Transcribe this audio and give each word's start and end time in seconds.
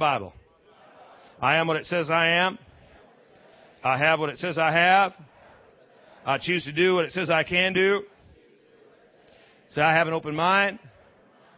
Bible. 0.00 0.32
I 1.40 1.58
am 1.58 1.68
what 1.68 1.76
it 1.76 1.84
says 1.84 2.10
I 2.10 2.30
am. 2.30 2.58
I 3.84 3.96
have 3.96 4.18
what 4.18 4.30
it 4.30 4.38
says 4.38 4.58
I 4.58 4.72
have. 4.72 5.12
I 6.26 6.38
choose 6.38 6.64
to 6.64 6.72
do 6.72 6.96
what 6.96 7.04
it 7.04 7.12
says 7.12 7.30
I 7.30 7.44
can 7.44 7.72
do. 7.72 8.02
Say, 9.70 9.82
I 9.82 9.94
have 9.94 10.08
an 10.08 10.14
open 10.14 10.34
mind. 10.34 10.80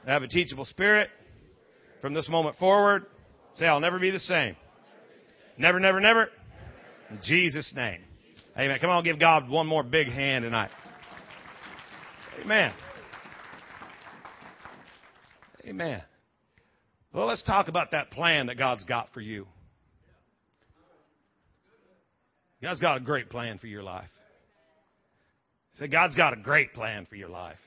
I 0.06 0.12
have 0.12 0.22
a 0.22 0.28
teachable 0.28 0.66
spirit. 0.66 1.08
From 2.02 2.12
this 2.12 2.28
moment 2.28 2.56
forward, 2.56 3.06
say, 3.56 3.66
I'll 3.66 3.80
never 3.80 3.98
be 3.98 4.10
the 4.10 4.20
same. 4.20 4.56
Never, 5.56 5.81
never, 5.81 6.01
never. 6.01 6.29
In 7.11 7.21
Jesus' 7.22 7.72
name. 7.74 8.03
Amen. 8.59 8.79
Come 8.81 8.90
on, 8.90 9.03
give 9.03 9.19
God 9.19 9.49
one 9.49 9.67
more 9.67 9.83
big 9.83 10.09
hand 10.09 10.43
tonight. 10.45 10.71
Amen. 12.43 12.72
Amen. 15.67 16.02
Well, 17.12 17.27
let's 17.27 17.42
talk 17.42 17.69
about 17.69 17.91
that 17.91 18.10
plan 18.10 18.47
that 18.47 18.56
God's 18.56 18.84
got 18.84 19.12
for 19.12 19.20
you. 19.20 19.47
God's 22.62 22.80
got 22.80 22.96
a 22.96 23.00
great 23.00 23.28
plan 23.28 23.59
for 23.59 23.66
your 23.66 23.82
life. 23.82 24.09
Say, 25.78 25.88
God's 25.88 26.16
got 26.16 26.33
a 26.33 26.36
great 26.36 26.72
plan 26.72 27.06
for 27.06 27.16
your 27.16 27.28
life. 27.28 27.59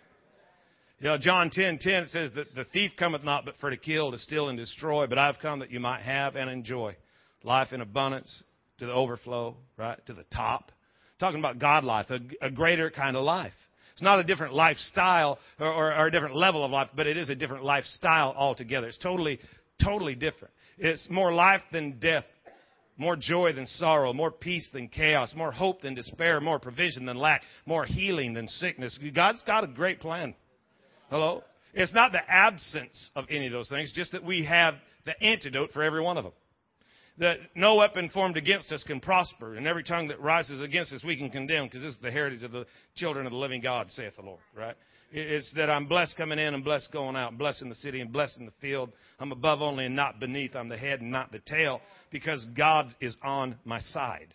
You 1.00 1.10
know, 1.10 1.18
John 1.18 1.52
10, 1.52 1.80
10 1.80 2.08
says 2.08 2.32
that 2.36 2.56
the 2.56 2.64
thief 2.66 2.92
cometh 2.98 3.24
not 3.24 3.46
but 3.46 3.56
for 3.60 3.70
to 3.70 3.78
kill, 3.78 4.12
to 4.12 4.18
steal, 4.18 4.50
and 4.50 4.58
destroy, 4.58 5.06
but 5.06 5.18
I've 5.18 5.38
come 5.40 5.60
that 5.60 5.70
you 5.70 5.80
might 5.80 6.02
have 6.02 6.36
and 6.36 6.50
enjoy 6.50 6.96
life 7.44 7.74
in 7.74 7.82
abundance 7.82 8.44
to 8.80 8.86
the 8.86 8.94
overflow, 8.94 9.58
right? 9.78 10.04
To 10.08 10.14
the 10.14 10.24
top. 10.34 10.72
Talking 11.20 11.40
about 11.40 11.60
God 11.60 11.84
life, 11.84 12.08
a, 12.10 12.20
a 12.42 12.50
greater 12.50 12.90
kind 12.90 13.16
of 13.16 13.24
life. 13.24 13.54
It's 13.96 14.02
not 14.02 14.20
a 14.20 14.24
different 14.26 14.54
lifestyle 14.54 15.40
or, 15.58 15.68
or, 15.68 15.96
or, 15.96 16.08
a 16.08 16.12
different 16.12 16.36
level 16.36 16.66
of 16.66 16.72
life, 16.72 16.90
but 16.98 17.08
it 17.08 17.16
is 17.16 17.30
a 17.30 17.36
different 17.36 17.64
lifestyle 17.64 18.34
altogether. 18.36 18.88
It's 18.88 18.98
totally, 18.98 19.40
totally 19.82 20.16
different. 20.16 20.54
It's 20.78 21.08
more 21.10 21.34
life 21.34 21.62
than 21.72 21.98
death, 21.98 22.26
more 22.98 23.16
joy 23.16 23.54
than 23.54 23.66
sorrow, 23.68 24.12
more 24.12 24.32
peace 24.32 24.68
than 24.74 24.90
chaos, 24.90 25.34
more 25.34 25.54
hope 25.54 25.82
than 25.82 25.96
despair, 25.96 26.42
more 26.42 26.60
provision 26.60 27.06
than 27.06 27.16
lack, 27.16 27.44
more 27.66 27.86
healing 27.86 28.34
than 28.34 28.50
sickness. 28.50 29.00
God's 29.14 29.42
got 29.44 29.64
a 29.64 29.68
great 29.68 30.02
plan. 30.02 30.36
Hello? 31.10 31.46
It's 31.74 31.94
not 31.94 32.12
the 32.12 32.30
absence 32.30 33.12
of 33.16 33.24
any 33.30 33.48
of 33.48 33.54
those 33.54 33.70
things, 33.70 33.94
just 33.94 34.12
that 34.12 34.26
we 34.26 34.44
have 34.44 34.74
the 35.06 35.18
antidote 35.24 35.72
for 35.72 35.82
every 35.82 36.02
one 36.02 36.18
of 36.18 36.26
them. 36.26 36.34
That 37.18 37.38
no 37.56 37.76
weapon 37.76 38.10
formed 38.10 38.36
against 38.36 38.72
us 38.74 38.84
can 38.84 39.00
prosper, 39.00 39.56
and 39.56 39.66
every 39.66 39.84
tongue 39.84 40.10
that 40.10 40.20
rises 40.20 40.60
against 40.60 40.92
us 40.92 41.04
we 41.04 41.16
can 41.16 41.30
condemn, 41.30 41.66
because 41.66 41.82
this 41.82 41.94
is 41.94 42.02
the 42.02 42.12
heritage 42.12 42.44
of 42.44 42.52
the 42.52 42.66
children 42.96 43.26
of 43.26 43.32
the 43.32 43.38
living 43.38 43.62
God, 43.62 43.90
saith 43.92 44.18
the 44.18 44.22
Lord, 44.22 44.42
right? 44.54 44.76
It's 45.12 45.50
that 45.56 45.70
I'm 45.70 45.88
blessed 45.88 46.18
coming 46.18 46.40
in 46.40 46.54
and 46.54 46.64
blessed 46.64 46.92
going 46.92 47.16
out, 47.16 47.38
blessed 47.38 47.62
in 47.62 47.70
the 47.70 47.76
city 47.76 48.02
and 48.02 48.12
blessed 48.12 48.38
in 48.40 48.46
the 48.46 48.52
field. 48.60 48.92
I'm 49.18 49.32
above 49.32 49.62
only 49.62 49.86
and 49.86 49.96
not 49.96 50.20
beneath. 50.20 50.58
I'm 50.58 50.68
the 50.68 50.78
head 50.78 51.00
and 51.00 51.10
not 51.10 51.32
the 51.32 51.40
tail, 51.40 51.80
because 52.12 52.46
God 52.58 52.94
is 53.00 53.16
on 53.24 53.56
my 53.64 53.80
side. 53.80 54.28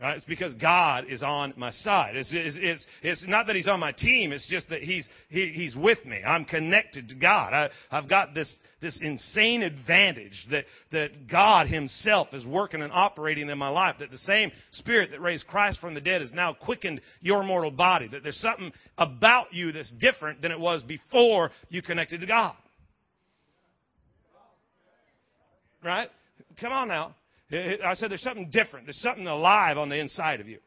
Right? 0.00 0.14
It's 0.14 0.24
because 0.24 0.54
God 0.54 1.06
is 1.08 1.24
on 1.24 1.54
my 1.56 1.72
side. 1.72 2.14
It's, 2.14 2.30
it's, 2.32 2.56
it's, 2.60 2.86
it's, 3.02 3.24
not 3.26 3.48
that 3.48 3.56
He's 3.56 3.66
on 3.66 3.80
my 3.80 3.90
team. 3.90 4.30
It's 4.30 4.46
just 4.48 4.68
that 4.70 4.80
He's, 4.80 5.08
he, 5.28 5.50
He's 5.52 5.74
with 5.74 6.04
me. 6.04 6.22
I'm 6.24 6.44
connected 6.44 7.08
to 7.08 7.16
God. 7.16 7.52
I, 7.52 7.68
I've 7.90 8.08
got 8.08 8.32
this, 8.32 8.52
this 8.80 8.96
insane 9.02 9.62
advantage 9.62 10.46
that, 10.52 10.66
that 10.92 11.26
God 11.28 11.66
Himself 11.66 12.28
is 12.32 12.46
working 12.46 12.80
and 12.80 12.92
operating 12.92 13.48
in 13.48 13.58
my 13.58 13.70
life. 13.70 13.96
That 13.98 14.12
the 14.12 14.18
same 14.18 14.52
Spirit 14.70 15.10
that 15.10 15.20
raised 15.20 15.48
Christ 15.48 15.80
from 15.80 15.94
the 15.94 16.00
dead 16.00 16.20
has 16.20 16.30
now 16.30 16.52
quickened 16.54 17.00
your 17.20 17.42
mortal 17.42 17.72
body. 17.72 18.06
That 18.06 18.22
there's 18.22 18.38
something 18.38 18.70
about 18.98 19.52
you 19.52 19.72
that's 19.72 19.90
different 19.98 20.42
than 20.42 20.52
it 20.52 20.60
was 20.60 20.84
before 20.84 21.50
you 21.70 21.82
connected 21.82 22.20
to 22.20 22.26
God. 22.28 22.54
Right? 25.82 26.08
Come 26.60 26.72
on 26.72 26.86
now. 26.86 27.16
I 27.50 27.94
said 27.94 28.10
there's 28.10 28.22
something 28.22 28.50
different. 28.50 28.86
There's 28.86 29.00
something 29.00 29.26
alive 29.26 29.78
on 29.78 29.88
the 29.88 29.98
inside 29.98 30.40
of 30.40 30.48
you. 30.48 30.58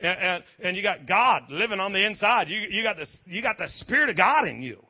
And, 0.00 0.18
and, 0.20 0.44
and 0.62 0.76
you 0.76 0.82
got 0.82 1.06
God 1.06 1.44
living 1.48 1.80
on 1.80 1.92
the 1.92 2.04
inside. 2.04 2.48
You, 2.48 2.60
you, 2.70 2.82
got 2.82 2.96
the, 2.96 3.06
you 3.24 3.42
got 3.42 3.58
the 3.58 3.68
Spirit 3.80 4.10
of 4.10 4.16
God 4.16 4.46
in 4.46 4.62
you. 4.62 4.84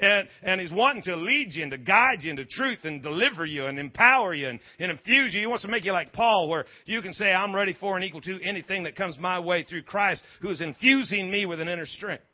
And, 0.00 0.26
and 0.42 0.60
He's 0.60 0.72
wanting 0.72 1.02
to 1.02 1.16
lead 1.16 1.52
you 1.52 1.62
and 1.62 1.70
to 1.72 1.78
guide 1.78 2.22
you 2.22 2.30
into 2.30 2.46
truth 2.46 2.78
and 2.84 3.02
deliver 3.02 3.44
you 3.44 3.66
and 3.66 3.78
empower 3.78 4.32
you 4.32 4.48
and, 4.48 4.58
and 4.78 4.90
infuse 4.90 5.34
you. 5.34 5.40
He 5.40 5.46
wants 5.46 5.62
to 5.64 5.70
make 5.70 5.84
you 5.84 5.92
like 5.92 6.14
Paul, 6.14 6.48
where 6.48 6.64
you 6.86 7.02
can 7.02 7.12
say, 7.12 7.30
I'm 7.30 7.54
ready 7.54 7.76
for 7.78 7.96
and 7.96 8.04
equal 8.04 8.22
to 8.22 8.42
anything 8.42 8.84
that 8.84 8.96
comes 8.96 9.18
my 9.18 9.38
way 9.38 9.62
through 9.62 9.82
Christ, 9.82 10.22
who 10.40 10.48
is 10.48 10.62
infusing 10.62 11.30
me 11.30 11.44
with 11.44 11.60
an 11.60 11.68
inner 11.68 11.86
strength. 11.86 12.24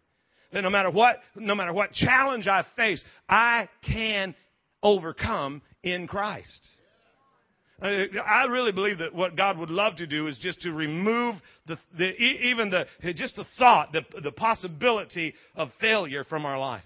That 0.52 0.62
no 0.62 0.70
matter 0.70 0.90
what, 0.90 1.16
no 1.34 1.56
matter 1.56 1.72
what 1.72 1.92
challenge 1.92 2.46
I 2.46 2.64
face, 2.76 3.02
I 3.28 3.68
can 3.84 4.36
overcome 4.82 5.60
in 5.82 6.06
Christ. 6.06 6.68
I 7.80 8.46
really 8.48 8.72
believe 8.72 8.98
that 8.98 9.14
what 9.14 9.36
God 9.36 9.58
would 9.58 9.68
love 9.70 9.96
to 9.96 10.06
do 10.06 10.28
is 10.28 10.38
just 10.38 10.62
to 10.62 10.72
remove 10.72 11.34
the, 11.66 11.76
the 11.98 12.10
even 12.16 12.70
the 12.70 12.86
just 13.12 13.36
the 13.36 13.44
thought, 13.58 13.92
the, 13.92 14.02
the 14.22 14.32
possibility 14.32 15.34
of 15.54 15.70
failure 15.80 16.24
from 16.24 16.46
our 16.46 16.58
life. 16.58 16.84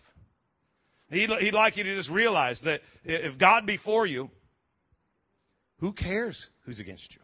He'd, 1.11 1.31
he'd 1.31 1.55
like 1.55 1.77
you 1.77 1.85
to 1.85 1.95
just 1.95 2.11
realize 2.11 2.61
that 2.65 2.81
if 3.05 3.39
God 3.39 3.67
be 3.67 3.77
for 3.77 4.07
you, 4.07 4.31
who 5.79 5.93
cares 5.93 6.47
who's 6.65 6.81
against 6.81 7.15
you? 7.15 7.21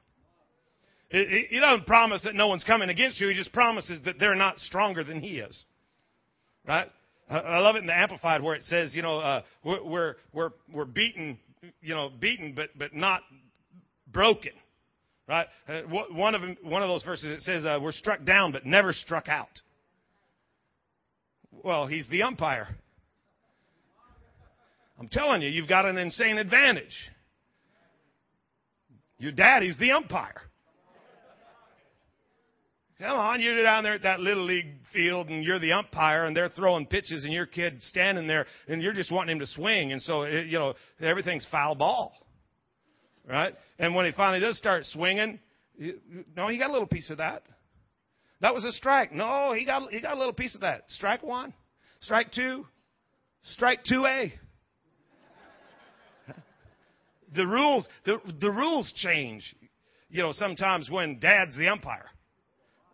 He 1.09 1.61
doesn't 1.61 1.87
promise 1.87 2.23
that 2.25 2.35
no 2.35 2.49
one's 2.49 2.65
coming 2.65 2.89
against 2.89 3.21
you. 3.21 3.29
He 3.29 3.35
just 3.35 3.53
promises 3.53 4.01
that 4.05 4.19
they're 4.19 4.35
not 4.35 4.59
stronger 4.59 5.05
than 5.05 5.21
he 5.21 5.39
is. 5.39 5.65
Right? 6.67 6.91
I 7.29 7.59
love 7.59 7.77
it 7.77 7.81
in 7.81 7.87
the 7.87 7.97
Amplified 7.97 8.43
where 8.43 8.55
it 8.55 8.63
says, 8.63 8.95
you 8.95 9.03
know, 9.03 9.19
uh, 9.19 9.43
we're, 9.65 10.15
we're, 10.33 10.51
we're 10.73 10.85
beaten, 10.85 11.39
you 11.81 11.95
know, 11.95 12.11
beaten, 12.21 12.55
but, 12.55 12.71
but 12.77 12.95
not 12.95 13.23
broken. 14.17 14.53
Right? 15.29 15.47
Uh, 15.69 15.83
one 15.83 16.35
of 16.35 16.41
them, 16.41 16.57
one 16.63 16.83
of 16.83 16.89
those 16.89 17.03
verses 17.03 17.31
it 17.31 17.41
says 17.43 17.65
uh, 17.65 17.79
we're 17.81 17.93
struck 17.93 18.25
down 18.25 18.53
but 18.53 18.65
never 18.65 18.93
struck 18.93 19.29
out. 19.29 19.49
Well, 21.51 21.87
he's 21.87 22.09
the 22.09 22.23
umpire. 22.23 22.69
I'm 24.99 25.09
telling 25.09 25.43
you, 25.43 25.49
you've 25.49 25.69
got 25.69 25.85
an 25.85 25.99
insane 25.99 26.39
advantage. 26.39 26.95
Your 29.19 29.33
daddy's 29.33 29.79
the 29.79 29.93
umpire. 29.93 30.43
Come 32.99 33.19
on, 33.19 33.43
you're 33.43 33.63
down 33.63 33.85
there 33.85 33.95
at 33.95 34.05
that 34.05 34.21
little 34.21 34.45
league 34.45 34.73
field 34.95 35.29
and 35.29 35.45
you're 35.45 35.59
the 35.59 35.73
umpire 35.73 36.25
and 36.25 36.35
they're 36.35 36.49
throwing 36.49 36.87
pitches 36.87 37.25
and 37.25 37.33
your 37.33 37.45
kid's 37.45 37.85
standing 37.87 38.27
there 38.27 38.47
and 38.69 38.81
you're 38.81 38.95
just 38.95 39.13
wanting 39.13 39.33
him 39.33 39.41
to 39.41 39.47
swing 39.47 39.93
and 39.93 40.01
so, 40.01 40.25
you 40.25 40.59
know, 40.59 40.73
everything's 41.01 41.47
foul 41.51 41.75
ball 41.75 42.15
right? 43.29 43.55
And 43.79 43.95
when 43.95 44.07
he 44.07 44.13
finally 44.13 44.41
does 44.41 44.57
start 44.57 44.85
swinging, 44.87 45.41
no, 46.37 46.49
he 46.49 46.59
got 46.59 46.71
a 46.71 46.73
little 46.73 46.89
piece 46.89 47.11
of 47.11 47.19
that. 47.19 47.43
That 48.41 48.55
was 48.55 48.65
a 48.65 48.73
strike. 48.73 49.13
No, 49.13 49.53
he 49.53 49.65
got 49.65 49.91
he 49.91 50.01
got 50.01 50.15
a 50.15 50.19
little 50.19 50.33
piece 50.33 50.55
of 50.55 50.61
that. 50.61 50.85
Strike 50.89 51.23
one, 51.23 51.53
strike 52.01 52.33
two, 52.33 52.67
strike 53.43 53.85
two 53.85 54.07
A. 54.07 54.33
The 57.35 57.47
rules 57.47 57.87
the 58.05 58.19
the 58.41 58.51
rules 58.51 58.93
change. 58.97 59.55
You 60.09 60.23
know, 60.23 60.33
sometimes 60.33 60.89
when 60.89 61.19
Dad's 61.19 61.57
the 61.57 61.69
umpire, 61.69 62.07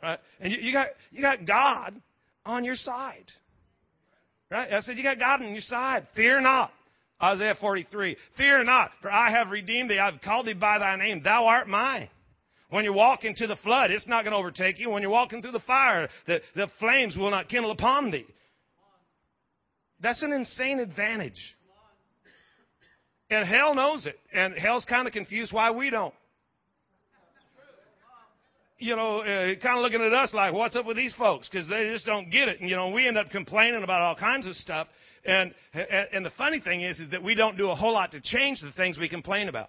right? 0.02 0.18
And 0.40 0.52
you, 0.52 0.58
you 0.60 0.72
got 0.72 0.88
you 1.10 1.20
got 1.20 1.44
God 1.44 2.00
on 2.46 2.64
your 2.64 2.74
side, 2.74 3.26
right? 4.50 4.72
I 4.72 4.80
said 4.80 4.96
you 4.96 5.04
got 5.04 5.18
God 5.18 5.42
on 5.42 5.52
your 5.52 5.60
side. 5.60 6.06
Fear 6.16 6.40
not. 6.40 6.72
Isaiah 7.22 7.56
43. 7.60 8.16
Fear 8.36 8.64
not, 8.64 8.90
for 9.00 9.10
I 9.10 9.30
have 9.30 9.50
redeemed 9.50 9.90
thee. 9.90 9.98
I've 9.98 10.20
called 10.22 10.46
thee 10.46 10.54
by 10.54 10.78
thy 10.78 10.96
name. 10.96 11.22
Thou 11.22 11.46
art 11.46 11.68
mine. 11.68 12.08
When 12.70 12.84
you 12.84 12.92
walk 12.92 13.24
into 13.24 13.46
the 13.46 13.56
flood, 13.56 13.90
it's 13.90 14.08
not 14.08 14.24
going 14.24 14.32
to 14.32 14.38
overtake 14.38 14.78
you. 14.78 14.90
When 14.90 15.02
you're 15.02 15.10
walking 15.10 15.42
through 15.42 15.52
the 15.52 15.60
fire, 15.60 16.08
the, 16.26 16.40
the 16.56 16.68
flames 16.80 17.16
will 17.16 17.30
not 17.30 17.48
kindle 17.48 17.70
upon 17.70 18.10
thee. 18.10 18.26
That's 20.00 20.22
an 20.22 20.32
insane 20.32 20.80
advantage. 20.80 21.38
And 23.30 23.46
hell 23.46 23.74
knows 23.74 24.06
it. 24.06 24.18
And 24.32 24.54
hell's 24.54 24.84
kind 24.86 25.06
of 25.06 25.12
confused 25.12 25.52
why 25.52 25.70
we 25.70 25.90
don't. 25.90 26.14
You 28.82 28.96
know, 28.96 29.20
uh, 29.20 29.54
kind 29.62 29.78
of 29.78 29.82
looking 29.82 30.02
at 30.02 30.12
us 30.12 30.34
like, 30.34 30.52
what's 30.52 30.74
up 30.74 30.86
with 30.86 30.96
these 30.96 31.14
folks? 31.14 31.48
Because 31.48 31.68
they 31.68 31.84
just 31.92 32.04
don't 32.04 32.30
get 32.30 32.48
it. 32.48 32.60
And, 32.60 32.68
you 32.68 32.74
know, 32.74 32.90
we 32.90 33.06
end 33.06 33.16
up 33.16 33.30
complaining 33.30 33.84
about 33.84 34.00
all 34.00 34.16
kinds 34.16 34.44
of 34.44 34.56
stuff. 34.56 34.88
And, 35.24 35.54
and 35.72 36.26
the 36.26 36.32
funny 36.36 36.58
thing 36.58 36.80
is, 36.80 36.98
is 36.98 37.08
that 37.12 37.22
we 37.22 37.36
don't 37.36 37.56
do 37.56 37.70
a 37.70 37.76
whole 37.76 37.92
lot 37.92 38.10
to 38.10 38.20
change 38.20 38.60
the 38.60 38.72
things 38.72 38.98
we 38.98 39.08
complain 39.08 39.48
about. 39.48 39.68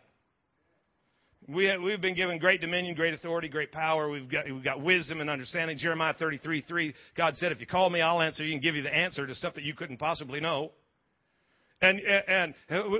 We 1.48 1.78
we've 1.78 2.02
been 2.02 2.16
given 2.16 2.40
great 2.40 2.60
dominion, 2.60 2.96
great 2.96 3.14
authority, 3.14 3.50
great 3.50 3.72
power. 3.72 4.10
We've 4.10 4.28
got, 4.28 4.46
we've 4.46 4.64
got 4.64 4.82
wisdom 4.82 5.22
and 5.22 5.30
understanding. 5.30 5.78
Jeremiah 5.78 6.16
33, 6.18 6.62
3, 6.62 6.96
God 7.16 7.36
said, 7.36 7.52
if 7.52 7.60
you 7.60 7.68
call 7.68 7.92
me, 7.92 8.02
I'll 8.02 8.20
answer 8.20 8.44
you 8.44 8.54
and 8.54 8.64
give 8.64 8.74
you 8.74 8.82
the 8.82 8.96
answer 8.96 9.28
to 9.28 9.36
stuff 9.36 9.54
that 9.54 9.64
you 9.64 9.76
couldn't 9.76 9.98
possibly 9.98 10.40
know. 10.40 10.72
And, 11.82 12.00
and 12.00 12.56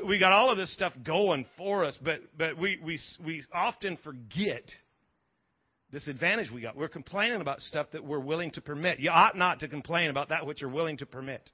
we 0.08 0.20
got 0.20 0.32
all 0.32 0.52
of 0.52 0.58
this 0.58 0.72
stuff 0.76 0.94
going 1.04 1.48
for 1.58 1.86
us, 1.86 1.98
but, 2.04 2.20
but 2.38 2.56
we, 2.56 2.78
we, 2.84 3.00
we 3.26 3.44
often 3.52 3.98
forget 4.04 4.64
this 5.94 6.08
advantage 6.08 6.50
we 6.52 6.60
got. 6.60 6.76
We're 6.76 6.88
complaining 6.90 7.40
about 7.40 7.62
stuff 7.62 7.86
that 7.94 8.04
we're 8.04 8.20
willing 8.20 8.50
to 8.52 8.62
permit. 8.62 9.00
You 9.00 9.12
ought 9.12 9.38
not 9.38 9.60
to 9.60 9.68
complain 9.68 10.10
about 10.10 10.30
that 10.30 10.46
which 10.48 10.60
you're 10.60 10.70
willing 10.72 10.98
to 10.98 11.06
permit. 11.06 11.48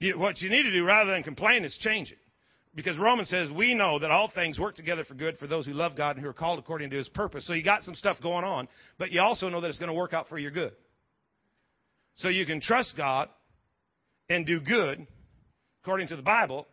You, 0.00 0.18
what 0.18 0.40
you 0.40 0.50
need 0.50 0.64
to 0.64 0.72
do 0.72 0.84
rather 0.84 1.12
than 1.12 1.22
complain 1.22 1.64
is 1.64 1.74
change 1.80 2.10
it. 2.10 2.18
because 2.74 2.98
Romans 2.98 3.28
says 3.28 3.48
we 3.50 3.74
know 3.74 4.00
that 4.00 4.10
all 4.10 4.28
things 4.28 4.58
work 4.58 4.74
together 4.74 5.04
for 5.04 5.14
good 5.14 5.38
for 5.38 5.46
those 5.46 5.66
who 5.66 5.72
love 5.72 5.96
God 5.96 6.16
and 6.16 6.24
who 6.24 6.28
are 6.28 6.34
called 6.34 6.58
according 6.58 6.90
to 6.90 6.96
his 6.96 7.08
purpose. 7.08 7.46
So 7.46 7.52
you 7.52 7.62
got 7.62 7.84
some 7.84 7.94
stuff 7.94 8.16
going 8.20 8.44
on, 8.44 8.66
but 8.98 9.12
you 9.12 9.20
also 9.20 9.48
know 9.48 9.60
that 9.60 9.68
it's 9.68 9.78
going 9.78 9.88
to 9.88 9.94
work 9.94 10.12
out 10.12 10.28
for 10.28 10.36
your 10.36 10.50
good. 10.50 10.72
So 12.16 12.28
you 12.28 12.44
can 12.44 12.60
trust 12.60 12.94
God 12.96 13.28
and 14.28 14.44
do 14.44 14.60
good 14.60 15.06
according 15.82 16.08
to 16.08 16.16
the 16.16 16.22
Bible. 16.22 16.66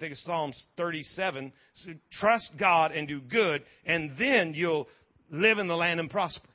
I 0.00 0.04
think 0.04 0.12
it's 0.12 0.24
Psalms 0.24 0.66
37. 0.78 1.52
So 1.74 1.90
trust 2.10 2.52
God 2.58 2.92
and 2.92 3.06
do 3.06 3.20
good, 3.20 3.62
and 3.84 4.12
then 4.18 4.54
you'll 4.54 4.88
live 5.30 5.58
in 5.58 5.68
the 5.68 5.76
land 5.76 6.00
and 6.00 6.08
prosper. 6.08 6.48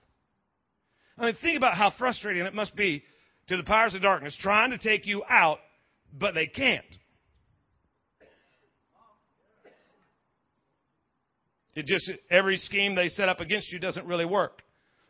I 1.16 1.26
mean, 1.28 1.36
think 1.44 1.56
about 1.56 1.76
how 1.78 1.94
frustrating 1.96 2.44
it 2.44 2.56
must 2.56 2.76
be 2.76 3.04
to 3.50 3.58
the 3.58 3.64
powers 3.64 3.94
of 3.94 4.02
darkness 4.02 4.36
trying 4.42 4.72
to 4.72 4.80
take 4.80 5.06
you 5.06 5.24
out, 5.30 5.60
but 6.12 6.34
they 6.34 6.48
can't. 6.48 6.84
It 11.76 11.86
just, 11.86 12.12
every 12.32 12.58
scheme 12.58 12.96
they 12.96 13.10
set 13.10 13.30
up 13.30 13.42
against 13.42 13.72
you 13.72 13.78
doesn't 13.78 14.08
really 14.08 14.26
work 14.26 14.64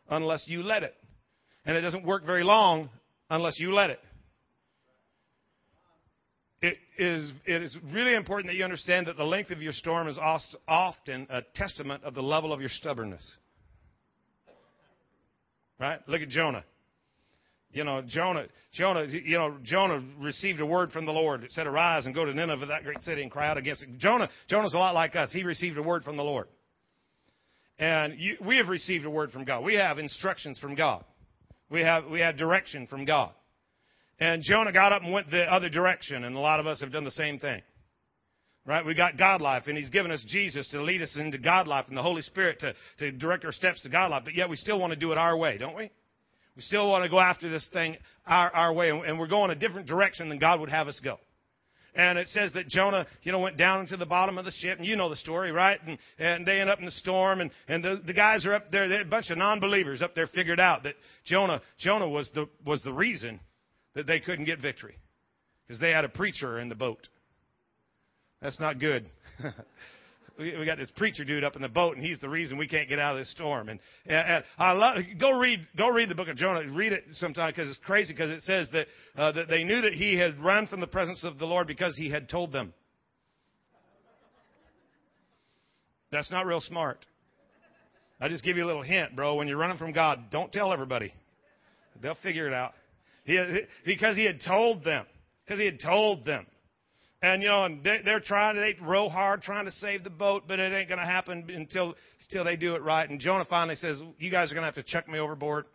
unless 0.09 0.43
you 0.45 0.61
let 0.61 0.83
it. 0.83 0.93
And 1.65 1.77
it 1.77 1.81
doesn't 1.81 2.05
work 2.05 2.25
very 2.25 2.43
long 2.43 2.89
unless 3.29 3.57
you 3.61 3.73
let 3.73 3.91
it. 3.91 3.99
Is, 6.97 7.31
it 7.45 7.61
is 7.61 7.75
really 7.91 8.15
important 8.15 8.47
that 8.47 8.55
you 8.55 8.63
understand 8.63 9.07
that 9.07 9.17
the 9.17 9.23
length 9.25 9.51
of 9.51 9.61
your 9.61 9.73
storm 9.73 10.07
is 10.07 10.17
often 10.67 11.27
a 11.29 11.41
testament 11.53 12.03
of 12.03 12.13
the 12.13 12.21
level 12.21 12.53
of 12.53 12.59
your 12.59 12.69
stubbornness. 12.69 13.35
Right? 15.79 15.99
Look 16.07 16.21
at 16.21 16.29
Jonah. 16.29 16.63
You 17.73 17.83
know, 17.83 18.01
Jonah, 18.07 18.45
Jonah, 18.71 19.05
you 19.05 19.37
know, 19.37 19.57
Jonah 19.61 20.01
received 20.19 20.61
a 20.61 20.65
word 20.65 20.93
from 20.93 21.05
the 21.05 21.11
Lord 21.11 21.41
that 21.41 21.51
said, 21.51 21.67
Arise 21.67 22.05
and 22.05 22.15
go 22.15 22.23
to 22.23 22.33
Nineveh, 22.33 22.67
that 22.67 22.85
great 22.85 23.01
city, 23.01 23.21
and 23.21 23.29
cry 23.29 23.49
out 23.49 23.57
against 23.57 23.83
it. 23.83 23.97
Jonah, 23.97 24.29
Jonah's 24.47 24.73
a 24.73 24.77
lot 24.77 24.95
like 24.95 25.17
us. 25.17 25.29
He 25.33 25.43
received 25.43 25.77
a 25.77 25.83
word 25.83 26.05
from 26.05 26.15
the 26.15 26.23
Lord. 26.23 26.47
And 27.77 28.17
you, 28.17 28.37
we 28.45 28.55
have 28.57 28.69
received 28.69 29.03
a 29.03 29.09
word 29.09 29.31
from 29.31 29.43
God. 29.43 29.65
We 29.65 29.75
have 29.75 29.99
instructions 29.99 30.57
from 30.59 30.75
God. 30.75 31.03
We 31.69 31.81
have, 31.81 32.05
we 32.05 32.21
have 32.21 32.37
direction 32.37 32.87
from 32.87 33.03
God. 33.03 33.33
And 34.19 34.41
Jonah 34.41 34.71
got 34.71 34.93
up 34.93 35.01
and 35.01 35.11
went 35.11 35.29
the 35.29 35.43
other 35.43 35.69
direction, 35.69 36.23
and 36.23 36.35
a 36.35 36.39
lot 36.39 36.59
of 36.59 36.67
us 36.67 36.79
have 36.79 36.91
done 36.91 37.03
the 37.03 37.11
same 37.11 37.37
thing. 37.39 37.61
Right? 38.65 38.83
We 38.83 38.95
got 38.95 39.17
God 39.17 39.41
life, 39.41 39.63
and 39.67 39.77
He's 39.77 39.89
given 39.89 40.11
us 40.11 40.23
Jesus 40.27 40.67
to 40.69 40.81
lead 40.81 41.01
us 41.01 41.15
into 41.19 41.37
God 41.37 41.67
life 41.67 41.85
and 41.87 41.95
the 41.95 42.01
Holy 42.01 42.23
Spirit 42.23 42.59
to, 42.61 42.73
to 42.99 43.11
direct 43.11 43.45
our 43.45 43.51
steps 43.51 43.83
to 43.83 43.89
God 43.89 44.09
life. 44.09 44.23
But 44.25 44.35
yet 44.35 44.49
we 44.49 44.55
still 44.55 44.79
want 44.79 44.91
to 44.91 44.99
do 44.99 45.11
it 45.11 45.17
our 45.17 45.37
way, 45.37 45.57
don't 45.57 45.75
we? 45.75 45.91
We 46.55 46.61
still 46.61 46.89
want 46.89 47.03
to 47.03 47.09
go 47.09 47.19
after 47.19 47.49
this 47.49 47.67
thing 47.73 47.97
our, 48.25 48.49
our 48.51 48.73
way, 48.73 48.89
and 48.89 49.19
we're 49.19 49.27
going 49.27 49.51
a 49.51 49.55
different 49.55 49.87
direction 49.87 50.29
than 50.29 50.39
God 50.39 50.61
would 50.61 50.69
have 50.69 50.87
us 50.87 50.99
go. 51.03 51.19
And 51.93 52.17
it 52.17 52.27
says 52.29 52.51
that 52.53 52.67
Jonah, 52.67 53.05
you 53.23 53.31
know, 53.31 53.39
went 53.39 53.57
down 53.57 53.81
into 53.81 53.97
the 53.97 54.05
bottom 54.05 54.37
of 54.37 54.45
the 54.45 54.51
ship, 54.51 54.79
and 54.79 54.87
you 54.87 54.95
know 54.95 55.09
the 55.09 55.15
story, 55.15 55.51
right? 55.51 55.79
And, 55.85 55.97
and 56.17 56.45
they 56.45 56.59
end 56.59 56.69
up 56.69 56.79
in 56.79 56.85
the 56.85 56.91
storm, 56.91 57.41
and, 57.41 57.51
and 57.67 57.83
the, 57.83 58.01
the 58.05 58.13
guys 58.13 58.45
are 58.45 58.53
up 58.53 58.71
there, 58.71 59.01
a 59.01 59.05
bunch 59.05 59.29
of 59.29 59.37
non-believers 59.37 60.01
up 60.01 60.15
there 60.15 60.27
figured 60.27 60.59
out 60.59 60.83
that 60.83 60.95
Jonah, 61.25 61.61
Jonah 61.77 62.09
was 62.09 62.29
the, 62.33 62.49
was 62.65 62.81
the 62.83 62.91
reason 62.91 63.39
that 63.95 64.07
they 64.07 64.19
couldn't 64.19 64.45
get 64.45 64.59
victory. 64.59 64.97
Because 65.67 65.79
they 65.79 65.91
had 65.91 66.05
a 66.05 66.09
preacher 66.09 66.59
in 66.59 66.69
the 66.69 66.75
boat. 66.75 67.07
That's 68.41 68.59
not 68.59 68.79
good. 68.79 69.09
we, 70.37 70.65
got 70.65 70.77
this 70.77 70.91
preacher 70.95 71.23
dude 71.23 71.43
up 71.43 71.55
in 71.55 71.61
the 71.61 71.69
boat, 71.69 71.95
and 71.95 72.05
he's 72.05 72.19
the 72.19 72.29
reason 72.29 72.57
we 72.57 72.67
can't 72.67 72.89
get 72.89 72.99
out 72.99 73.15
of 73.15 73.19
this 73.19 73.31
storm. 73.31 73.69
And, 73.69 73.79
and 74.05 74.43
I 74.57 74.73
love 74.73 74.97
go 75.19 75.31
read 75.31 75.67
go 75.77 75.89
read 75.89 76.09
the 76.09 76.15
book 76.15 76.27
of 76.27 76.35
Jonah. 76.35 76.69
Read 76.71 76.91
it 76.91 77.03
sometime 77.11 77.51
because 77.55 77.69
it's 77.69 77.79
crazy 77.85 78.13
because 78.13 78.29
it 78.29 78.41
says 78.41 78.69
that 78.73 78.87
uh, 79.15 79.31
that 79.31 79.47
they 79.47 79.63
knew 79.63 79.81
that 79.81 79.93
he 79.93 80.17
had 80.17 80.37
run 80.39 80.67
from 80.67 80.81
the 80.81 80.87
presence 80.87 81.23
of 81.23 81.39
the 81.39 81.45
Lord 81.45 81.67
because 81.67 81.97
he 81.97 82.09
had 82.09 82.29
told 82.29 82.51
them. 82.51 82.73
That's 86.11 86.31
not 86.31 86.45
real 86.45 86.61
smart. 86.61 87.05
I 88.21 88.29
just 88.29 88.43
give 88.43 88.55
you 88.55 88.63
a 88.63 88.67
little 88.67 88.83
hint, 88.83 89.15
bro. 89.15 89.35
When 89.35 89.47
you're 89.47 89.57
running 89.57 89.77
from 89.77 89.91
God, 89.91 90.29
don't 90.31 90.51
tell 90.51 90.71
everybody. 90.71 91.13
They'll 92.01 92.17
figure 92.23 92.47
it 92.47 92.53
out. 92.53 92.73
Because 93.85 94.15
he 94.15 94.25
had 94.25 94.41
told 94.41 94.83
them. 94.83 95.05
Because 95.45 95.59
he 95.59 95.65
had 95.65 95.79
told 95.79 96.25
them. 96.25 96.45
And 97.21 97.41
you 97.41 97.49
know, 97.49 97.65
and 97.65 97.83
they're 97.83 98.19
trying, 98.19 98.55
they 98.55 98.75
row 98.81 99.09
hard 99.09 99.41
trying 99.41 99.65
to 99.65 99.71
save 99.71 100.03
the 100.03 100.11
boat, 100.11 100.43
but 100.47 100.59
it 100.59 100.71
ain't 100.71 100.89
going 100.89 100.99
to 100.99 101.05
happen 101.05 101.49
until 101.49 101.95
until 102.29 102.43
they 102.43 102.55
do 102.55 102.75
it 102.75 102.83
right. 102.83 103.09
And 103.09 103.19
Jonah 103.19 103.47
finally 103.49 103.77
says, 103.77 103.99
"You 104.19 104.29
guys 104.29 104.51
are 104.51 104.53
going 104.53 104.61
to 104.61 104.67
have 104.67 104.75
to 104.75 104.83
chuck 104.83 105.07
me 105.07 105.17
overboard." 105.17 105.65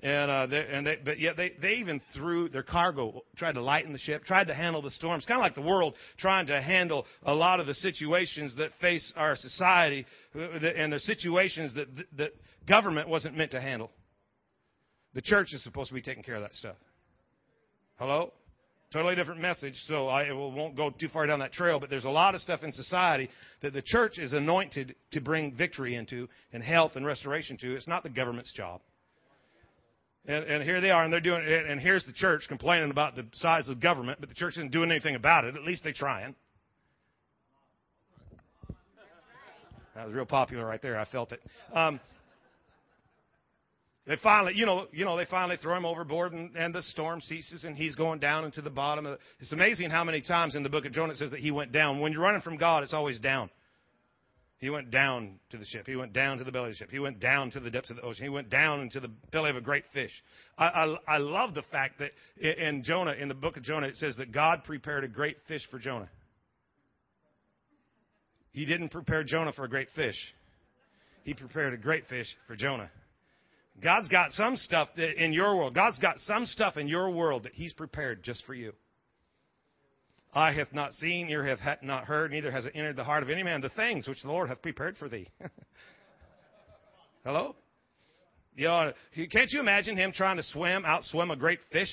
And 0.00 0.30
uh, 0.30 0.46
they, 0.46 0.66
and 0.70 0.86
they, 0.86 0.98
but 1.02 1.18
yet 1.18 1.36
they 1.36 1.54
they 1.60 1.74
even 1.74 2.00
threw 2.14 2.48
their 2.48 2.62
cargo, 2.62 3.22
tried 3.36 3.54
to 3.54 3.62
lighten 3.62 3.92
the 3.92 3.98
ship, 3.98 4.24
tried 4.24 4.48
to 4.48 4.54
handle 4.54 4.82
the 4.82 4.90
storms, 4.90 5.24
kind 5.24 5.40
of 5.40 5.42
like 5.42 5.54
the 5.54 5.62
world 5.62 5.94
trying 6.18 6.46
to 6.46 6.60
handle 6.60 7.06
a 7.24 7.34
lot 7.34 7.58
of 7.58 7.66
the 7.66 7.74
situations 7.74 8.54
that 8.56 8.70
face 8.80 9.12
our 9.16 9.34
society, 9.34 10.06
uh, 10.36 10.40
and 10.76 10.92
the 10.92 11.00
situations 11.00 11.74
that 11.74 11.88
that 12.16 12.32
government 12.68 13.08
wasn't 13.08 13.36
meant 13.36 13.52
to 13.52 13.60
handle. 13.60 13.90
The 15.14 15.22
church 15.22 15.52
is 15.52 15.62
supposed 15.62 15.88
to 15.88 15.94
be 15.94 16.02
taking 16.02 16.22
care 16.22 16.34
of 16.34 16.42
that 16.42 16.54
stuff. 16.54 16.76
Hello. 17.96 18.32
Totally 18.92 19.16
different 19.16 19.40
message, 19.40 19.74
so 19.88 20.08
I 20.08 20.30
won't 20.32 20.76
go 20.76 20.90
too 20.90 21.08
far 21.08 21.26
down 21.26 21.40
that 21.40 21.52
trail, 21.52 21.80
but 21.80 21.90
there's 21.90 22.04
a 22.04 22.10
lot 22.10 22.36
of 22.36 22.40
stuff 22.40 22.62
in 22.62 22.70
society 22.70 23.28
that 23.60 23.72
the 23.72 23.82
church 23.82 24.18
is 24.18 24.32
anointed 24.32 24.94
to 25.12 25.20
bring 25.20 25.52
victory 25.52 25.96
into 25.96 26.28
and 26.52 26.62
health 26.62 26.92
and 26.94 27.04
restoration 27.04 27.56
to. 27.58 27.74
It's 27.74 27.88
not 27.88 28.04
the 28.04 28.08
government's 28.08 28.52
job. 28.52 28.80
And, 30.26 30.44
and 30.44 30.62
here 30.62 30.80
they 30.80 30.90
are, 30.90 31.02
and 31.02 31.12
they're 31.12 31.20
doing 31.20 31.42
it, 31.44 31.66
and 31.66 31.80
here's 31.80 32.06
the 32.06 32.12
church 32.12 32.44
complaining 32.48 32.90
about 32.90 33.16
the 33.16 33.26
size 33.32 33.68
of 33.68 33.80
government, 33.80 34.20
but 34.20 34.28
the 34.28 34.34
church 34.34 34.54
isn't 34.56 34.70
doing 34.70 34.90
anything 34.90 35.16
about 35.16 35.44
it. 35.44 35.56
At 35.56 35.64
least 35.64 35.82
they're 35.82 35.92
trying. 35.92 36.34
That 39.96 40.06
was 40.06 40.14
real 40.14 40.24
popular 40.24 40.64
right 40.64 40.80
there. 40.80 40.98
I 40.98 41.04
felt 41.04 41.32
it. 41.32 41.40
Um, 41.72 42.00
they 44.06 44.16
finally, 44.22 44.52
you 44.54 44.66
know, 44.66 44.86
you 44.92 45.04
know, 45.04 45.16
they 45.16 45.24
finally 45.24 45.56
throw 45.56 45.76
him 45.76 45.86
overboard, 45.86 46.32
and, 46.32 46.54
and 46.56 46.74
the 46.74 46.82
storm 46.82 47.22
ceases, 47.22 47.64
and 47.64 47.76
he's 47.76 47.94
going 47.94 48.18
down 48.18 48.44
into 48.44 48.60
the 48.60 48.70
bottom. 48.70 49.06
Of, 49.06 49.18
it's 49.40 49.52
amazing 49.52 49.88
how 49.88 50.04
many 50.04 50.20
times 50.20 50.54
in 50.54 50.62
the 50.62 50.68
book 50.68 50.84
of 50.84 50.92
Jonah 50.92 51.14
it 51.14 51.18
says 51.18 51.30
that 51.30 51.40
he 51.40 51.50
went 51.50 51.72
down. 51.72 52.00
When 52.00 52.12
you're 52.12 52.20
running 52.20 52.42
from 52.42 52.58
God, 52.58 52.82
it's 52.82 52.92
always 52.92 53.18
down. 53.18 53.48
He 54.58 54.70
went 54.70 54.90
down 54.90 55.40
to 55.50 55.58
the 55.58 55.64
ship. 55.64 55.86
He 55.86 55.96
went 55.96 56.12
down 56.12 56.38
to 56.38 56.44
the 56.44 56.52
belly 56.52 56.68
of 56.70 56.72
the 56.72 56.78
ship. 56.78 56.90
He 56.90 56.98
went 56.98 57.18
down 57.18 57.50
to 57.50 57.60
the 57.60 57.70
depths 57.70 57.90
of 57.90 57.96
the 57.96 58.02
ocean. 58.02 58.24
He 58.24 58.30
went 58.30 58.50
down 58.50 58.80
into 58.80 59.00
the 59.00 59.10
belly 59.30 59.50
of 59.50 59.56
a 59.56 59.60
great 59.60 59.84
fish. 59.92 60.12
I, 60.56 60.66
I, 60.66 61.14
I 61.14 61.18
love 61.18 61.54
the 61.54 61.64
fact 61.70 61.98
that 61.98 62.12
in 62.40 62.82
Jonah, 62.82 63.12
in 63.12 63.28
the 63.28 63.34
book 63.34 63.56
of 63.56 63.62
Jonah, 63.62 63.88
it 63.88 63.96
says 63.96 64.16
that 64.16 64.32
God 64.32 64.64
prepared 64.64 65.04
a 65.04 65.08
great 65.08 65.36
fish 65.48 65.62
for 65.70 65.78
Jonah. 65.78 66.08
He 68.52 68.64
didn't 68.64 68.90
prepare 68.90 69.24
Jonah 69.24 69.52
for 69.52 69.64
a 69.64 69.68
great 69.68 69.88
fish. 69.96 70.16
He 71.24 71.34
prepared 71.34 71.74
a 71.74 71.78
great 71.78 72.06
fish 72.06 72.28
for 72.46 72.54
Jonah. 72.54 72.90
God's 73.82 74.08
got 74.08 74.32
some 74.32 74.56
stuff 74.56 74.88
in 74.96 75.32
your 75.32 75.56
world. 75.56 75.74
God's 75.74 75.98
got 75.98 76.18
some 76.20 76.46
stuff 76.46 76.76
in 76.76 76.88
your 76.88 77.10
world 77.10 77.42
that 77.42 77.54
He's 77.54 77.72
prepared 77.72 78.22
just 78.22 78.44
for 78.46 78.54
you. 78.54 78.72
Eye 80.32 80.52
hath 80.52 80.72
not 80.72 80.94
seen, 80.94 81.28
ear 81.28 81.44
hath 81.44 81.82
not 81.82 82.04
heard, 82.04 82.32
neither 82.32 82.50
has 82.50 82.66
it 82.66 82.72
entered 82.74 82.96
the 82.96 83.04
heart 83.04 83.22
of 83.22 83.30
any 83.30 83.42
man 83.42 83.60
the 83.60 83.68
things 83.70 84.08
which 84.08 84.22
the 84.22 84.28
Lord 84.28 84.48
hath 84.48 84.62
prepared 84.62 84.96
for 84.96 85.08
thee. 85.08 85.28
Hello? 87.24 87.54
You 88.56 88.66
know, 88.66 88.92
can't 89.32 89.50
you 89.50 89.60
imagine 89.60 89.96
him 89.96 90.12
trying 90.12 90.36
to 90.36 90.42
swim, 90.42 90.84
outswim 90.84 91.32
a 91.32 91.36
great 91.36 91.60
fish? 91.72 91.90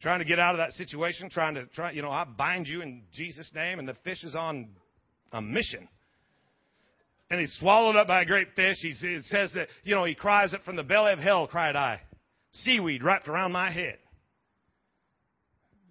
Trying 0.00 0.20
to 0.20 0.24
get 0.24 0.38
out 0.38 0.54
of 0.54 0.58
that 0.58 0.72
situation, 0.72 1.30
trying 1.30 1.54
to 1.54 1.66
try, 1.66 1.92
you 1.92 2.02
know, 2.02 2.10
I 2.10 2.24
bind 2.24 2.68
you 2.68 2.82
in 2.82 3.02
Jesus' 3.12 3.50
name, 3.54 3.78
and 3.78 3.88
the 3.88 3.96
fish 4.04 4.22
is 4.22 4.34
on 4.34 4.68
a 5.32 5.40
mission 5.40 5.88
and 7.34 7.40
he's 7.40 7.56
swallowed 7.58 7.96
up 7.96 8.06
by 8.06 8.22
a 8.22 8.24
great 8.24 8.48
fish. 8.54 8.76
He 8.80 8.90
it 8.90 9.24
says 9.24 9.52
that, 9.54 9.66
you 9.82 9.96
know, 9.96 10.04
he 10.04 10.14
cries 10.14 10.52
it 10.52 10.60
from 10.64 10.76
the 10.76 10.84
belly 10.84 11.12
of 11.12 11.18
hell, 11.18 11.48
cried 11.48 11.74
I. 11.74 12.00
Seaweed 12.52 13.02
wrapped 13.02 13.26
around 13.26 13.50
my 13.50 13.72
head. 13.72 13.98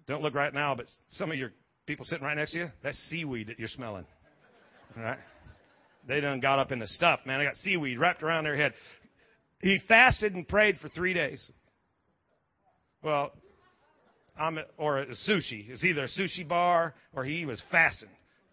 Don't 0.06 0.22
look 0.22 0.34
right 0.34 0.52
now, 0.52 0.74
but 0.74 0.86
some 1.10 1.30
of 1.30 1.36
your 1.36 1.52
people 1.86 2.06
sitting 2.06 2.24
right 2.24 2.36
next 2.36 2.52
to 2.52 2.58
you, 2.58 2.66
that's 2.82 2.96
seaweed 3.10 3.48
that 3.48 3.58
you're 3.58 3.68
smelling. 3.68 4.06
All 4.96 5.02
right? 5.02 5.18
They 6.08 6.20
done 6.20 6.40
got 6.40 6.58
up 6.58 6.72
in 6.72 6.78
the 6.78 6.86
stuff, 6.86 7.20
man. 7.26 7.40
They 7.40 7.44
got 7.44 7.56
seaweed 7.56 7.98
wrapped 7.98 8.22
around 8.22 8.44
their 8.44 8.56
head. 8.56 8.72
He 9.60 9.80
fasted 9.86 10.34
and 10.34 10.48
prayed 10.48 10.78
for 10.78 10.88
three 10.88 11.12
days. 11.12 11.50
Well, 13.02 13.32
I'm 14.38 14.58
or 14.78 15.00
a 15.00 15.06
sushi. 15.28 15.68
It's 15.68 15.84
either 15.84 16.04
a 16.04 16.08
sushi 16.08 16.48
bar 16.48 16.94
or 17.14 17.22
he 17.24 17.44
was 17.44 17.62
fasting 17.70 18.08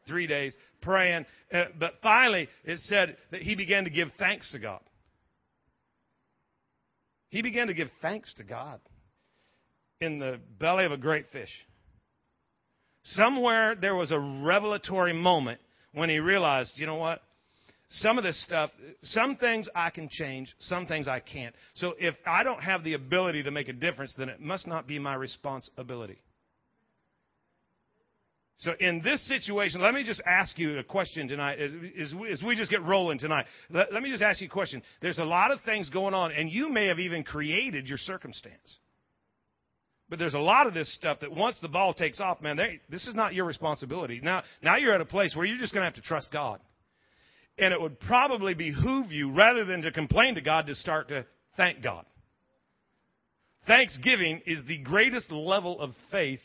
three 0.07 0.27
days 0.27 0.55
praying. 0.81 1.25
Uh, 1.51 1.65
but 1.79 1.93
finally, 2.01 2.49
it 2.63 2.79
said 2.79 3.17
that 3.31 3.41
he 3.41 3.55
began 3.55 3.83
to 3.83 3.89
give 3.89 4.09
thanks 4.17 4.51
to 4.51 4.59
God. 4.59 4.81
He 7.29 7.41
began 7.41 7.67
to 7.67 7.73
give 7.73 7.89
thanks 8.01 8.33
to 8.35 8.43
God 8.43 8.79
in 10.01 10.19
the 10.19 10.39
belly 10.59 10.85
of 10.85 10.91
a 10.91 10.97
great 10.97 11.25
fish. 11.31 11.51
Somewhere 13.03 13.75
there 13.75 13.95
was 13.95 14.11
a 14.11 14.19
revelatory 14.19 15.13
moment 15.13 15.59
when 15.93 16.09
he 16.09 16.19
realized, 16.19 16.73
you 16.75 16.85
know 16.85 16.95
what? 16.95 17.21
Some 17.89 18.17
of 18.17 18.23
this 18.23 18.41
stuff, 18.45 18.69
some 19.01 19.35
things 19.35 19.67
I 19.75 19.89
can 19.89 20.07
change, 20.09 20.53
some 20.59 20.85
things 20.85 21.07
I 21.07 21.19
can't. 21.19 21.53
So 21.75 21.93
if 21.99 22.15
I 22.25 22.43
don't 22.43 22.61
have 22.61 22.83
the 22.83 22.93
ability 22.93 23.43
to 23.43 23.51
make 23.51 23.67
a 23.67 23.73
difference, 23.73 24.13
then 24.17 24.29
it 24.29 24.39
must 24.39 24.65
not 24.65 24.87
be 24.87 24.97
my 24.97 25.15
responsibility. 25.15 26.19
So 28.61 28.73
in 28.79 29.01
this 29.01 29.27
situation, 29.27 29.81
let 29.81 29.95
me 29.95 30.03
just 30.03 30.21
ask 30.23 30.57
you 30.59 30.77
a 30.77 30.83
question 30.83 31.27
tonight 31.27 31.59
as, 31.59 31.71
as, 31.99 32.13
we, 32.13 32.31
as 32.31 32.43
we 32.43 32.55
just 32.55 32.69
get 32.69 32.83
rolling 32.83 33.17
tonight. 33.17 33.45
Let, 33.71 33.91
let 33.91 34.03
me 34.03 34.11
just 34.11 34.21
ask 34.21 34.39
you 34.39 34.47
a 34.47 34.51
question. 34.51 34.83
There's 35.01 35.17
a 35.17 35.25
lot 35.25 35.49
of 35.49 35.59
things 35.61 35.89
going 35.89 36.13
on, 36.13 36.31
and 36.31 36.47
you 36.47 36.69
may 36.69 36.85
have 36.85 36.99
even 36.99 37.23
created 37.23 37.87
your 37.87 37.97
circumstance. 37.97 38.77
But 40.09 40.19
there's 40.19 40.35
a 40.35 40.39
lot 40.39 40.67
of 40.67 40.75
this 40.75 40.93
stuff 40.93 41.21
that 41.21 41.31
once 41.31 41.57
the 41.59 41.69
ball 41.69 41.95
takes 41.95 42.19
off, 42.19 42.39
man, 42.39 42.55
they, 42.55 42.81
this 42.87 43.07
is 43.07 43.15
not 43.15 43.33
your 43.33 43.45
responsibility. 43.45 44.19
Now, 44.21 44.43
now 44.61 44.77
you're 44.77 44.93
at 44.93 45.01
a 45.01 45.05
place 45.05 45.35
where 45.35 45.45
you're 45.45 45.57
just 45.57 45.73
going 45.73 45.81
to 45.81 45.85
have 45.85 45.95
to 45.95 46.01
trust 46.01 46.31
God. 46.31 46.59
And 47.57 47.73
it 47.73 47.81
would 47.81 47.99
probably 47.99 48.53
behoove 48.53 49.11
you, 49.11 49.31
rather 49.31 49.65
than 49.65 49.81
to 49.81 49.91
complain 49.91 50.35
to 50.35 50.41
God, 50.41 50.67
to 50.67 50.75
start 50.75 51.07
to 51.07 51.25
thank 51.57 51.81
God. 51.81 52.05
Thanksgiving 53.65 54.41
is 54.45 54.63
the 54.67 54.77
greatest 54.77 55.31
level 55.31 55.81
of 55.81 55.93
faith 56.11 56.41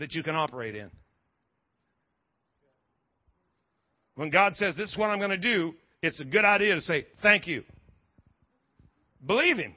that 0.00 0.14
you 0.14 0.24
can 0.24 0.34
operate 0.34 0.74
in. 0.74 0.90
When 4.14 4.30
God 4.30 4.54
says, 4.56 4.76
This 4.76 4.90
is 4.90 4.96
what 4.96 5.10
I'm 5.10 5.18
going 5.18 5.30
to 5.30 5.36
do, 5.36 5.74
it's 6.02 6.20
a 6.20 6.24
good 6.24 6.44
idea 6.44 6.74
to 6.74 6.80
say, 6.80 7.06
Thank 7.22 7.46
you. 7.46 7.64
Believe 9.24 9.56
Him. 9.56 9.74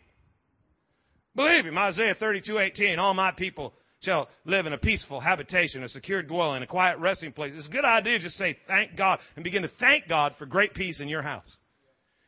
Believe 1.35 1.65
Him. 1.65 1.77
Isaiah 1.77 2.15
32 2.19 2.57
18. 2.57 2.99
All 2.99 3.13
my 3.13 3.31
people 3.31 3.73
shall 4.01 4.27
live 4.45 4.65
in 4.65 4.73
a 4.73 4.77
peaceful 4.77 5.19
habitation, 5.19 5.83
a 5.83 5.89
secure 5.89 6.21
dwelling, 6.21 6.63
a 6.63 6.67
quiet 6.67 6.99
resting 6.99 7.31
place. 7.31 7.53
It's 7.55 7.67
a 7.67 7.71
good 7.71 7.85
idea 7.85 8.17
to 8.17 8.23
just 8.23 8.37
say, 8.37 8.57
Thank 8.67 8.95
God, 8.97 9.19
and 9.35 9.43
begin 9.43 9.63
to 9.63 9.71
thank 9.79 10.07
God 10.07 10.33
for 10.37 10.45
great 10.45 10.73
peace 10.73 10.99
in 10.99 11.07
your 11.07 11.21
house 11.21 11.57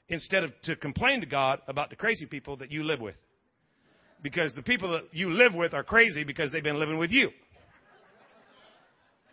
instead 0.09 0.43
of 0.43 0.51
to 0.63 0.75
complain 0.75 1.19
to 1.21 1.27
God 1.27 1.59
about 1.67 1.89
the 1.89 1.95
crazy 1.95 2.25
people 2.25 2.57
that 2.57 2.71
you 2.71 2.83
live 2.83 3.01
with. 3.01 3.15
Because 4.21 4.53
the 4.55 4.63
people 4.63 4.91
that 4.93 5.03
you 5.11 5.31
live 5.31 5.53
with 5.53 5.73
are 5.73 5.83
crazy 5.83 6.23
because 6.23 6.51
they've 6.51 6.63
been 6.63 6.79
living 6.79 6.97
with 6.97 7.11
you. 7.11 7.29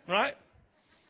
Right? 0.07 0.35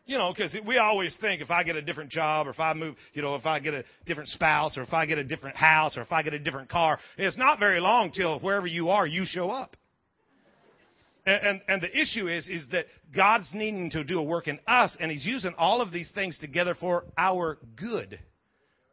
You 0.08 0.20
know, 0.20 0.32
because 0.32 0.56
we 0.68 0.78
always 0.78 1.16
think 1.20 1.42
if 1.42 1.50
I 1.50 1.64
get 1.64 1.76
a 1.76 1.82
different 1.82 2.12
job 2.12 2.46
or 2.46 2.52
if 2.52 2.60
I 2.60 2.74
move, 2.74 2.96
you 3.14 3.24
know, 3.24 3.36
if 3.36 3.48
I 3.48 3.60
get 3.60 3.74
a 3.74 3.84
different 4.06 4.30
spouse 4.30 4.78
or 4.78 4.84
if 4.84 4.94
I 4.94 5.08
get 5.08 5.18
a 5.18 5.24
different 5.24 5.56
house 5.56 5.98
or 5.98 6.02
if 6.02 6.12
I 6.12 6.22
get 6.22 6.34
a 6.34 6.40
different 6.40 6.70
car, 6.70 7.00
it's 7.18 7.38
not 7.38 7.58
very 7.58 7.80
long 7.80 8.12
till 8.12 8.40
wherever 8.40 8.68
you 8.68 8.90
are, 8.90 9.08
you 9.08 9.24
show 9.26 9.50
up. 9.50 9.76
And, 11.26 11.48
and, 11.48 11.62
and 11.68 11.82
the 11.82 12.00
issue 12.00 12.28
is, 12.28 12.48
is 12.48 12.68
that 12.72 12.86
God's 13.16 13.50
needing 13.54 13.90
to 13.92 14.04
do 14.04 14.20
a 14.20 14.24
work 14.24 14.48
in 14.48 14.60
us 14.68 14.96
and 15.00 15.10
He's 15.10 15.26
using 15.26 15.56
all 15.58 15.82
of 15.82 15.92
these 15.92 16.12
things 16.14 16.38
together 16.38 16.76
for 16.76 17.06
our 17.18 17.58
good. 17.76 18.20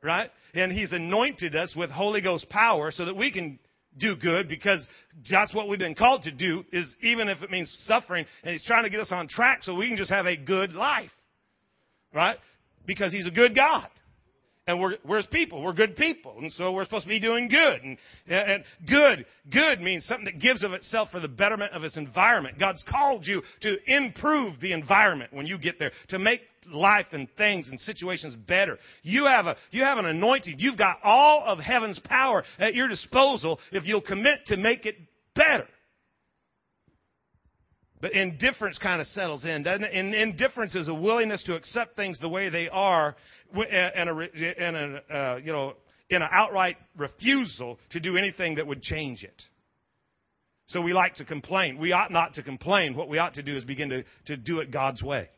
Right? 0.02 0.31
And 0.54 0.73
He's 0.73 0.92
anointed 0.92 1.54
us 1.54 1.75
with 1.76 1.90
Holy 1.90 2.23
Ghost 2.23 2.49
power 2.49 2.90
so 2.90 3.04
that 3.04 3.16
we 3.16 3.31
can 3.31 3.59
do 3.99 4.16
good 4.16 4.49
because 4.49 4.87
that's 5.30 5.54
what 5.54 5.68
we've 5.68 5.78
been 5.78 5.94
called 5.94 6.22
to 6.22 6.30
do 6.30 6.64
is 6.72 6.94
even 7.02 7.28
if 7.28 7.42
it 7.42 7.50
means 7.50 7.75
suffering 7.87 8.25
and 8.42 8.52
he's 8.52 8.64
trying 8.64 8.84
to 8.84 8.90
get 8.90 9.00
us 9.00 9.12
on 9.12 9.28
track 9.28 9.62
so 9.62 9.75
we 9.75 9.88
can 9.88 9.96
just 9.96 10.11
have 10.11 10.26
a 10.26 10.37
good 10.37 10.72
life 10.72 11.11
right? 12.14 12.37
Because 12.87 13.12
he's 13.12 13.26
a 13.26 13.30
good 13.30 13.54
god 13.54 13.88
and 14.66 14.81
we're, 14.81 14.97
we're 15.04 15.16
his 15.16 15.26
people. 15.26 15.62
We're 15.62 15.73
good 15.73 15.97
people. 15.97 16.37
And 16.38 16.52
so 16.52 16.73
we're 16.73 16.85
supposed 16.85 17.04
to 17.04 17.09
be 17.09 17.19
doing 17.19 17.49
good. 17.49 17.83
And, 17.83 17.99
and 18.28 18.64
good, 18.88 19.26
good 19.50 19.81
means 19.81 20.04
something 20.04 20.26
that 20.26 20.38
gives 20.38 20.62
of 20.62 20.73
itself 20.73 21.11
for 21.11 21.21
the 21.21 21.28
betterment 21.28 21.73
of 21.73 21.83
its 21.83 21.97
environment. 21.97 22.59
God's 22.61 22.85
called 22.88 23.26
you 23.26 23.42
to 23.62 23.76
improve 23.87 24.61
the 24.61 24.73
environment 24.73 25.33
when 25.33 25.47
you 25.47 25.59
get 25.59 25.78
there, 25.78 25.90
to 26.09 26.19
make 26.19 26.42
life 26.71 27.07
and 27.11 27.28
things 27.37 27.69
and 27.69 27.81
situations 27.81 28.37
better. 28.37 28.78
You 29.02 29.26
have 29.26 29.47
a, 29.47 29.57
you 29.73 29.83
have 29.83 29.99
an 29.99 30.07
anointing. 30.07 30.57
You've 30.59 30.78
got 30.78 30.99
all 31.02 31.42
of 31.45 31.59
heaven's 31.59 31.99
power 32.04 32.45
at 32.59 32.75
your 32.75 32.87
disposal 32.87 33.59
if 33.73 33.85
you'll 33.85 34.02
commit 34.02 34.47
to 34.47 34.57
make 34.57 34.87
it 34.87 34.95
better. 35.35 35.66
But 38.00 38.14
indifference 38.14 38.78
kind 38.78 39.00
of 39.00 39.07
settles 39.07 39.45
in, 39.45 39.62
doesn't 39.62 39.85
it? 39.85 39.92
And 39.95 40.12
indifference 40.12 40.75
is 40.75 40.88
a 40.88 40.95
willingness 40.95 41.45
to 41.45 41.54
accept 41.54 41.95
things 41.95 42.19
the 42.19 42.28
way 42.28 42.49
they 42.49 42.69
are 42.69 43.14
and 43.54 44.09
a, 44.11 44.28
and 44.59 44.76
a 44.76 45.16
uh, 45.16 45.37
you 45.37 45.52
know, 45.52 45.75
in 46.11 46.23
an 46.23 46.28
outright 46.30 46.76
refusal 46.97 47.78
to 47.90 48.00
do 48.00 48.16
anything 48.16 48.56
that 48.56 48.66
would 48.66 48.82
change 48.82 49.25
it. 49.25 49.42
So 50.68 50.80
we 50.80 50.92
like 50.92 51.16
to 51.16 51.25
complain. 51.25 51.78
We 51.78 51.92
ought 51.92 52.11
not 52.11 52.35
to 52.35 52.42
complain. 52.42 52.94
What 52.94 53.09
we 53.09 53.18
ought 53.18 53.35
to 53.35 53.42
do 53.42 53.56
is 53.56 53.64
begin 53.64 53.90
to, 53.90 54.04
to 54.26 54.37
do 54.37 54.61
it 54.61 54.71
God's 54.71 55.02
way. 55.02 55.28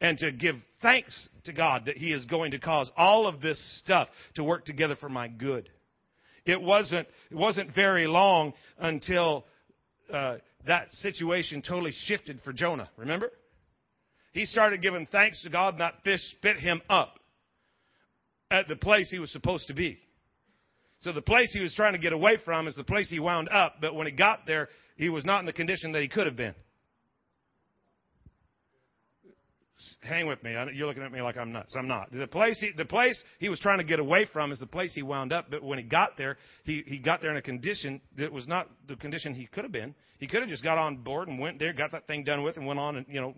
And 0.00 0.18
to 0.18 0.32
give 0.32 0.56
thanks 0.82 1.28
to 1.44 1.52
God 1.52 1.84
that 1.86 1.96
He 1.96 2.12
is 2.12 2.26
going 2.26 2.50
to 2.50 2.58
cause 2.58 2.90
all 2.96 3.26
of 3.26 3.40
this 3.40 3.58
stuff 3.78 4.08
to 4.34 4.44
work 4.44 4.64
together 4.64 4.96
for 4.96 5.08
my 5.08 5.28
good. 5.28 5.70
It 6.44 6.60
wasn't, 6.60 7.06
it 7.30 7.36
wasn't 7.36 7.74
very 7.74 8.06
long 8.06 8.52
until 8.78 9.44
uh, 10.12 10.38
that 10.66 10.92
situation 10.94 11.62
totally 11.62 11.92
shifted 12.06 12.40
for 12.42 12.52
Jonah. 12.52 12.90
Remember? 12.96 13.30
He 14.32 14.44
started 14.46 14.82
giving 14.82 15.06
thanks 15.06 15.42
to 15.44 15.50
God, 15.50 15.74
and 15.74 15.80
that 15.82 16.02
fish 16.02 16.20
spit 16.32 16.58
him 16.58 16.82
up 16.90 17.18
at 18.52 18.68
the 18.68 18.76
place 18.76 19.10
he 19.10 19.18
was 19.18 19.32
supposed 19.32 19.66
to 19.68 19.74
be. 19.74 19.98
So 21.00 21.12
the 21.12 21.22
place 21.22 21.50
he 21.52 21.60
was 21.60 21.74
trying 21.74 21.94
to 21.94 21.98
get 21.98 22.12
away 22.12 22.36
from 22.44 22.68
is 22.68 22.76
the 22.76 22.84
place 22.84 23.10
he 23.10 23.18
wound 23.18 23.48
up, 23.48 23.76
but 23.80 23.94
when 23.94 24.06
he 24.06 24.12
got 24.12 24.46
there, 24.46 24.68
he 24.96 25.08
was 25.08 25.24
not 25.24 25.40
in 25.40 25.46
the 25.46 25.52
condition 25.52 25.92
that 25.92 26.02
he 26.02 26.08
could 26.08 26.26
have 26.26 26.36
been. 26.36 26.54
Hang 30.02 30.28
with 30.28 30.40
me. 30.44 30.52
You're 30.74 30.86
looking 30.86 31.02
at 31.02 31.10
me 31.10 31.20
like 31.22 31.36
I'm 31.36 31.50
nuts. 31.50 31.74
I'm 31.76 31.88
not. 31.88 32.12
The 32.12 32.28
place 32.28 32.60
he, 32.60 32.70
the 32.76 32.84
place 32.84 33.20
he 33.40 33.48
was 33.48 33.58
trying 33.58 33.78
to 33.78 33.84
get 33.84 33.98
away 33.98 34.26
from 34.32 34.52
is 34.52 34.60
the 34.60 34.66
place 34.66 34.94
he 34.94 35.02
wound 35.02 35.32
up. 35.32 35.46
But 35.50 35.64
when 35.64 35.78
he 35.78 35.82
got 35.82 36.16
there, 36.16 36.36
he, 36.62 36.84
he 36.86 36.98
got 36.98 37.20
there 37.20 37.32
in 37.32 37.36
a 37.36 37.42
condition 37.42 38.00
that 38.16 38.32
was 38.32 38.46
not 38.46 38.68
the 38.86 38.94
condition 38.94 39.34
he 39.34 39.46
could 39.46 39.64
have 39.64 39.72
been. 39.72 39.92
He 40.20 40.28
could 40.28 40.40
have 40.40 40.48
just 40.48 40.62
got 40.62 40.78
on 40.78 40.98
board 40.98 41.26
and 41.26 41.40
went 41.40 41.58
there, 41.58 41.72
got 41.72 41.90
that 41.92 42.06
thing 42.06 42.22
done 42.22 42.44
with, 42.44 42.56
and 42.58 42.66
went 42.66 42.78
on 42.78 42.96
and 42.96 43.06
you 43.08 43.20
know 43.20 43.34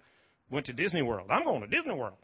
went 0.51 0.67
to 0.67 0.75
Disney 0.75 1.01
World. 1.01 1.29
I'm 1.31 1.45
going 1.45 1.63
to 1.63 1.67
Disney 1.67 1.95
World. 1.95 2.19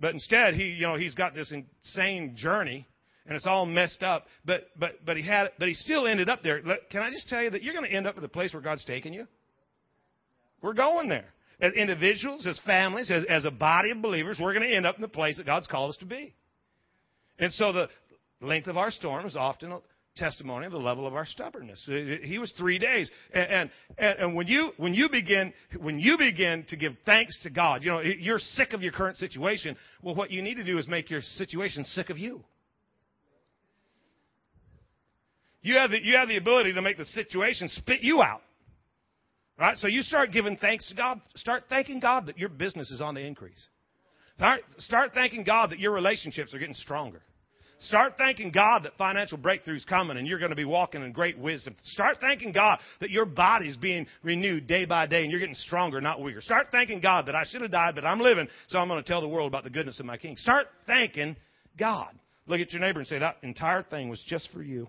But 0.00 0.14
instead, 0.14 0.54
he, 0.54 0.64
you 0.64 0.86
know, 0.86 0.96
he's 0.96 1.14
got 1.14 1.34
this 1.34 1.52
insane 1.52 2.36
journey 2.36 2.86
and 3.26 3.34
it's 3.34 3.46
all 3.46 3.66
messed 3.66 4.02
up. 4.02 4.26
But, 4.44 4.68
but, 4.78 5.04
but 5.04 5.16
he 5.16 5.22
had, 5.22 5.50
but 5.58 5.68
he 5.68 5.74
still 5.74 6.06
ended 6.06 6.28
up 6.28 6.42
there. 6.42 6.60
Can 6.90 7.02
I 7.02 7.10
just 7.10 7.28
tell 7.28 7.42
you 7.42 7.50
that 7.50 7.62
you're 7.62 7.74
going 7.74 7.88
to 7.88 7.94
end 7.94 8.06
up 8.06 8.16
at 8.16 8.22
the 8.22 8.28
place 8.28 8.52
where 8.52 8.62
God's 8.62 8.84
taking 8.84 9.12
you? 9.12 9.26
We're 10.62 10.74
going 10.74 11.08
there. 11.08 11.26
As 11.60 11.72
individuals, 11.72 12.46
as 12.46 12.60
families, 12.66 13.10
as, 13.10 13.24
as 13.28 13.44
a 13.44 13.50
body 13.50 13.90
of 13.90 14.02
believers, 14.02 14.38
we're 14.40 14.52
going 14.52 14.68
to 14.68 14.74
end 14.74 14.86
up 14.86 14.96
in 14.96 15.02
the 15.02 15.08
place 15.08 15.38
that 15.38 15.46
God's 15.46 15.66
called 15.66 15.90
us 15.90 15.96
to 15.98 16.06
be. 16.06 16.34
And 17.38 17.52
so 17.52 17.72
the 17.72 17.88
length 18.40 18.68
of 18.68 18.76
our 18.76 18.90
storm 18.90 19.26
is 19.26 19.36
often 19.36 19.72
testimony 20.16 20.66
of 20.66 20.72
the 20.72 20.78
level 20.78 21.06
of 21.06 21.14
our 21.14 21.26
stubbornness. 21.26 21.82
He 21.86 22.38
was 22.38 22.52
three 22.58 22.78
days, 22.78 23.10
and, 23.32 23.70
and 23.98 24.18
and 24.18 24.34
when 24.34 24.46
you 24.46 24.72
when 24.76 24.94
you 24.94 25.08
begin 25.10 25.52
when 25.78 25.98
you 25.98 26.18
begin 26.18 26.64
to 26.68 26.76
give 26.76 26.94
thanks 27.04 27.38
to 27.42 27.50
God, 27.50 27.82
you 27.82 27.90
know 27.90 28.00
you're 28.00 28.38
sick 28.38 28.72
of 28.72 28.82
your 28.82 28.92
current 28.92 29.16
situation. 29.18 29.76
Well, 30.02 30.14
what 30.14 30.30
you 30.30 30.42
need 30.42 30.56
to 30.56 30.64
do 30.64 30.78
is 30.78 30.88
make 30.88 31.10
your 31.10 31.20
situation 31.20 31.84
sick 31.84 32.10
of 32.10 32.18
you. 32.18 32.42
You 35.66 35.74
have 35.78 35.90
the, 35.90 36.00
you 36.00 36.16
have 36.16 36.28
the 36.28 36.36
ability 36.36 36.74
to 36.74 36.82
make 36.82 36.96
the 36.96 37.04
situation 37.06 37.68
spit 37.68 38.00
you 38.02 38.22
out. 38.22 38.42
Right? 39.58 39.76
So 39.78 39.88
you 39.88 40.02
start 40.02 40.30
giving 40.30 40.56
thanks 40.56 40.88
to 40.90 40.94
God. 40.94 41.20
Start 41.34 41.64
thanking 41.68 41.98
God 41.98 42.26
that 42.26 42.38
your 42.38 42.48
business 42.48 42.90
is 42.90 43.00
on 43.00 43.14
the 43.14 43.20
increase. 43.20 43.58
Start, 44.36 44.60
start 44.78 45.10
thanking 45.14 45.44
God 45.44 45.70
that 45.70 45.80
your 45.80 45.92
relationships 45.92 46.54
are 46.54 46.58
getting 46.58 46.74
stronger. 46.74 47.22
Start 47.78 48.14
thanking 48.16 48.52
God 48.52 48.84
that 48.84 48.96
financial 48.96 49.36
breakthrough 49.36 49.76
is 49.76 49.84
coming 49.84 50.16
and 50.16 50.26
you're 50.26 50.38
going 50.38 50.50
to 50.50 50.56
be 50.56 50.64
walking 50.64 51.02
in 51.02 51.12
great 51.12 51.38
wisdom. 51.38 51.76
Start 51.82 52.16
thanking 52.22 52.52
God 52.52 52.78
that 53.00 53.10
your 53.10 53.26
body's 53.26 53.76
being 53.76 54.06
renewed 54.22 54.66
day 54.66 54.86
by 54.86 55.06
day 55.06 55.22
and 55.22 55.30
you're 55.30 55.40
getting 55.40 55.54
stronger, 55.54 56.00
not 56.00 56.22
weaker. 56.22 56.40
Start 56.40 56.68
thanking 56.72 57.00
God 57.00 57.26
that 57.26 57.34
I 57.34 57.44
should 57.44 57.60
have 57.60 57.70
died, 57.70 57.94
but 57.94 58.06
I'm 58.06 58.20
living, 58.20 58.48
so 58.68 58.78
I'm 58.78 58.88
going 58.88 59.02
to 59.02 59.06
tell 59.06 59.20
the 59.20 59.28
world 59.28 59.48
about 59.48 59.64
the 59.64 59.70
goodness 59.70 60.00
of 60.00 60.06
my 60.06 60.16
King. 60.16 60.36
Start 60.36 60.68
thanking 60.86 61.36
God. 61.78 62.18
Look 62.46 62.60
at 62.60 62.72
your 62.72 62.80
neighbor 62.80 63.00
and 63.00 63.06
say, 63.06 63.18
that 63.18 63.36
entire 63.42 63.82
thing 63.82 64.08
was 64.08 64.24
just 64.26 64.48
for 64.52 64.62
you. 64.62 64.88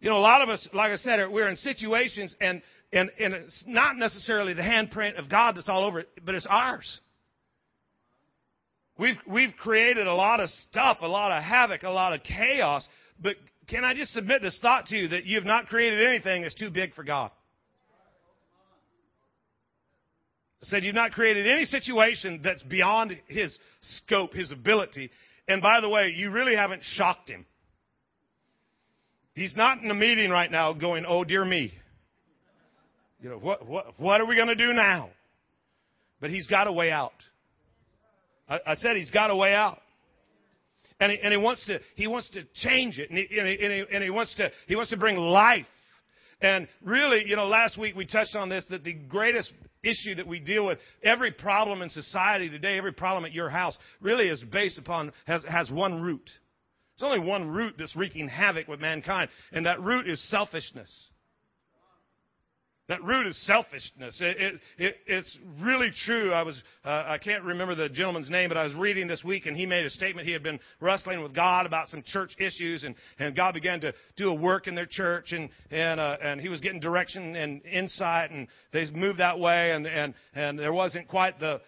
You 0.00 0.10
know, 0.10 0.16
a 0.16 0.18
lot 0.18 0.42
of 0.42 0.48
us, 0.48 0.66
like 0.72 0.92
I 0.92 0.96
said, 0.96 1.20
we're 1.30 1.48
in 1.48 1.56
situations 1.56 2.34
and, 2.40 2.62
and, 2.92 3.10
and 3.20 3.34
it's 3.34 3.64
not 3.66 3.96
necessarily 3.96 4.54
the 4.54 4.62
handprint 4.62 5.18
of 5.18 5.28
God 5.28 5.56
that's 5.56 5.68
all 5.68 5.84
over 5.84 6.00
it, 6.00 6.08
but 6.24 6.34
it's 6.34 6.46
ours. 6.48 7.00
We've, 9.02 9.16
we've 9.26 9.56
created 9.56 10.06
a 10.06 10.14
lot 10.14 10.38
of 10.38 10.48
stuff, 10.70 10.98
a 11.00 11.08
lot 11.08 11.32
of 11.32 11.42
havoc, 11.42 11.82
a 11.82 11.90
lot 11.90 12.12
of 12.12 12.22
chaos. 12.22 12.86
But 13.20 13.34
can 13.68 13.84
I 13.84 13.94
just 13.94 14.12
submit 14.12 14.42
this 14.42 14.56
thought 14.62 14.86
to 14.86 14.96
you 14.96 15.08
that 15.08 15.24
you 15.24 15.38
have 15.38 15.44
not 15.44 15.66
created 15.66 16.06
anything 16.06 16.42
that's 16.42 16.54
too 16.54 16.70
big 16.70 16.94
for 16.94 17.02
God? 17.02 17.32
I 20.62 20.66
said 20.66 20.84
you've 20.84 20.94
not 20.94 21.10
created 21.10 21.48
any 21.48 21.64
situation 21.64 22.42
that's 22.44 22.62
beyond 22.62 23.18
His 23.26 23.52
scope, 23.80 24.34
His 24.34 24.52
ability. 24.52 25.10
And 25.48 25.60
by 25.60 25.80
the 25.80 25.88
way, 25.88 26.14
you 26.14 26.30
really 26.30 26.54
haven't 26.54 26.84
shocked 26.84 27.28
Him. 27.28 27.44
He's 29.34 29.56
not 29.56 29.78
in 29.82 29.90
a 29.90 29.94
meeting 29.94 30.30
right 30.30 30.48
now 30.48 30.74
going, 30.74 31.06
oh 31.08 31.24
dear 31.24 31.44
me. 31.44 31.74
You 33.20 33.30
know, 33.30 33.38
what, 33.38 33.66
what, 33.66 33.98
what 33.98 34.20
are 34.20 34.26
we 34.26 34.36
going 34.36 34.46
to 34.46 34.54
do 34.54 34.72
now? 34.72 35.10
But 36.20 36.30
He's 36.30 36.46
got 36.46 36.68
a 36.68 36.72
way 36.72 36.92
out. 36.92 37.10
I, 38.52 38.72
I 38.72 38.74
said 38.74 38.96
he's 38.96 39.10
got 39.10 39.30
a 39.30 39.36
way 39.36 39.54
out. 39.54 39.80
And 41.00 41.10
he, 41.10 41.18
and 41.20 41.32
he 41.32 41.36
wants 41.38 41.64
to 41.66 41.80
he 41.96 42.06
wants 42.06 42.30
to 42.30 42.44
change 42.54 42.98
it 42.98 43.10
and 43.10 43.18
he, 43.18 43.38
and 43.38 43.48
he, 43.48 43.84
and 43.92 44.04
he, 44.04 44.10
wants 44.10 44.34
to 44.36 44.50
he 44.68 44.76
wants 44.76 44.90
to 44.90 44.96
bring 44.96 45.16
life 45.16 45.66
And 46.42 46.68
really, 46.82 47.24
you 47.26 47.36
know, 47.36 47.46
last 47.46 47.78
week 47.78 47.94
we 47.94 48.06
touched 48.06 48.36
on 48.36 48.48
this 48.48 48.64
that 48.70 48.84
the 48.84 48.92
greatest 48.92 49.52
issue 49.82 50.14
that 50.16 50.26
we 50.26 50.40
deal 50.40 50.66
with, 50.66 50.78
every 51.02 51.32
problem 51.32 51.82
in 51.82 51.90
society 51.90 52.48
today, 52.48 52.76
every 52.76 52.92
problem 52.92 53.24
at 53.24 53.32
your 53.32 53.48
house, 53.48 53.78
really 54.00 54.28
is 54.28 54.42
based 54.52 54.78
upon, 54.78 55.12
has, 55.26 55.44
has 55.44 55.70
one 55.70 56.02
root. 56.02 56.28
There's 56.98 57.10
only 57.10 57.26
one 57.26 57.48
root 57.48 57.74
that's 57.78 57.96
wreaking 57.96 58.28
havoc 58.28 58.68
with 58.68 58.80
mankind, 58.80 59.30
and 59.52 59.66
that 59.66 59.80
root 59.80 60.08
is 60.08 60.22
selfishness. 60.30 60.92
That 62.88 63.02
root 63.04 63.28
is 63.28 63.46
selfishness. 63.46 64.20
It, 64.20 64.36
it, 64.40 64.60
it, 64.76 64.96
it's 65.06 65.38
really 65.60 65.92
true. 66.04 66.32
I 66.32 66.42
was, 66.42 66.60
uh, 66.84 67.04
I 67.06 67.18
can't 67.18 67.44
remember 67.44 67.76
the 67.76 67.88
gentleman's 67.88 68.28
name, 68.28 68.48
but 68.48 68.58
I 68.58 68.64
was 68.64 68.74
reading 68.74 69.06
this 69.06 69.22
week 69.22 69.46
and 69.46 69.56
he 69.56 69.66
made 69.66 69.86
a 69.86 69.90
statement. 69.90 70.26
He 70.26 70.32
had 70.32 70.42
been 70.42 70.58
wrestling 70.80 71.22
with 71.22 71.32
God 71.32 71.64
about 71.64 71.88
some 71.88 72.02
church 72.04 72.32
issues 72.40 72.82
and, 72.82 72.96
and 73.20 73.36
God 73.36 73.54
began 73.54 73.80
to 73.82 73.94
do 74.16 74.30
a 74.30 74.34
work 74.34 74.66
in 74.66 74.74
their 74.74 74.86
church 74.86 75.30
and, 75.30 75.48
and, 75.70 76.00
uh, 76.00 76.16
and 76.20 76.40
he 76.40 76.48
was 76.48 76.60
getting 76.60 76.80
direction 76.80 77.36
and 77.36 77.64
insight 77.64 78.32
and 78.32 78.48
they 78.72 78.90
moved 78.90 79.20
that 79.20 79.38
way 79.38 79.70
and, 79.70 79.86
and, 79.86 80.14
and 80.34 80.58
there 80.58 80.72
wasn't 80.72 81.06
quite 81.06 81.38
the, 81.38 81.60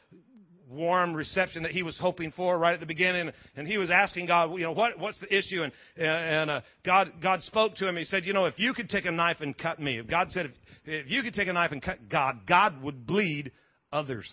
warm 0.71 1.15
reception 1.15 1.63
that 1.63 1.73
he 1.73 1.83
was 1.83 1.99
hoping 1.99 2.33
for 2.33 2.59
right 2.59 2.75
at 2.75 2.81
the 2.81 2.87
beginning. 2.87 3.31
And 3.57 3.67
he 3.67 3.79
was 3.79 3.91
asking 3.91 4.27
God, 4.27 4.53
you 4.53 4.65
know, 4.65 4.73
what, 4.73 4.99
what's 4.99 5.21
the 5.21 5.35
issue? 5.35 5.63
And, 5.63 5.73
and 5.97 6.51
uh, 6.51 6.61
God, 6.85 7.13
God 7.23 7.43
spoke 7.43 7.77
to 7.77 7.89
him. 7.89 7.97
He 7.97 8.05
said, 8.05 8.25
you 8.25 8.33
know, 8.33 8.47
if 8.47 8.59
you 8.59 8.75
could 8.75 8.89
take 8.89 9.05
a 9.05 9.11
knife 9.11 9.39
and 9.41 9.57
cut 9.57 9.81
me, 9.81 10.01
God 10.03 10.31
said, 10.31 10.47
if, 10.47 10.53
if 10.85 11.11
you 11.11 11.23
could 11.23 11.35
take 11.35 11.49
a 11.49 11.53
knife 11.53 11.73
and 11.73 11.83
cut 11.83 12.09
God, 12.09 12.41
God 12.47 12.83
would 12.83 13.07
bleed 13.07 13.53
others. 13.93 14.31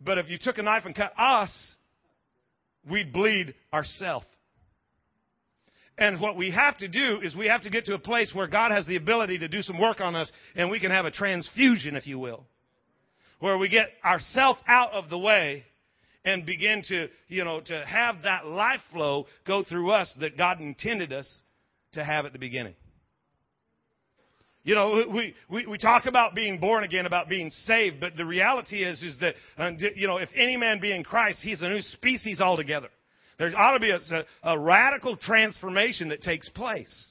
But 0.00 0.18
if 0.18 0.28
you 0.28 0.38
took 0.40 0.58
a 0.58 0.62
knife 0.62 0.84
and 0.84 0.94
cut 0.94 1.12
us, 1.18 1.50
we'd 2.88 3.12
bleed 3.12 3.54
ourselves. 3.72 4.26
And 5.96 6.20
what 6.20 6.36
we 6.36 6.50
have 6.50 6.76
to 6.78 6.88
do 6.88 7.20
is 7.22 7.36
we 7.36 7.46
have 7.46 7.62
to 7.62 7.70
get 7.70 7.84
to 7.84 7.94
a 7.94 7.98
place 8.00 8.32
where 8.34 8.48
God 8.48 8.72
has 8.72 8.84
the 8.86 8.96
ability 8.96 9.38
to 9.38 9.48
do 9.48 9.62
some 9.62 9.78
work 9.78 10.00
on 10.00 10.16
us 10.16 10.30
and 10.56 10.68
we 10.68 10.80
can 10.80 10.90
have 10.90 11.04
a 11.04 11.10
transfusion, 11.12 11.94
if 11.94 12.06
you 12.06 12.18
will 12.18 12.44
where 13.40 13.58
we 13.58 13.68
get 13.68 13.90
ourself 14.04 14.56
out 14.66 14.92
of 14.92 15.10
the 15.10 15.18
way 15.18 15.64
and 16.24 16.46
begin 16.46 16.82
to, 16.88 17.08
you 17.28 17.44
know, 17.44 17.60
to 17.60 17.84
have 17.86 18.22
that 18.22 18.46
life 18.46 18.80
flow 18.92 19.26
go 19.46 19.62
through 19.62 19.90
us 19.90 20.12
that 20.20 20.38
God 20.38 20.60
intended 20.60 21.12
us 21.12 21.28
to 21.92 22.04
have 22.04 22.24
at 22.26 22.32
the 22.32 22.38
beginning. 22.38 22.74
You 24.62 24.74
know, 24.74 25.04
we, 25.12 25.34
we, 25.50 25.66
we 25.66 25.76
talk 25.76 26.06
about 26.06 26.34
being 26.34 26.58
born 26.58 26.84
again, 26.84 27.04
about 27.04 27.28
being 27.28 27.50
saved, 27.50 28.00
but 28.00 28.16
the 28.16 28.24
reality 28.24 28.82
is, 28.82 29.02
is 29.02 29.18
that, 29.20 29.34
uh, 29.58 29.72
you 29.94 30.06
know, 30.06 30.16
if 30.16 30.30
any 30.34 30.56
man 30.56 30.80
be 30.80 30.90
in 30.90 31.04
Christ, 31.04 31.40
he's 31.42 31.60
a 31.60 31.68
new 31.68 31.82
species 31.82 32.40
altogether. 32.40 32.88
There 33.38 33.50
ought 33.54 33.74
to 33.74 33.80
be 33.80 33.90
a, 33.90 33.98
a, 33.98 34.54
a 34.54 34.58
radical 34.58 35.18
transformation 35.18 36.08
that 36.08 36.22
takes 36.22 36.48
place. 36.48 37.10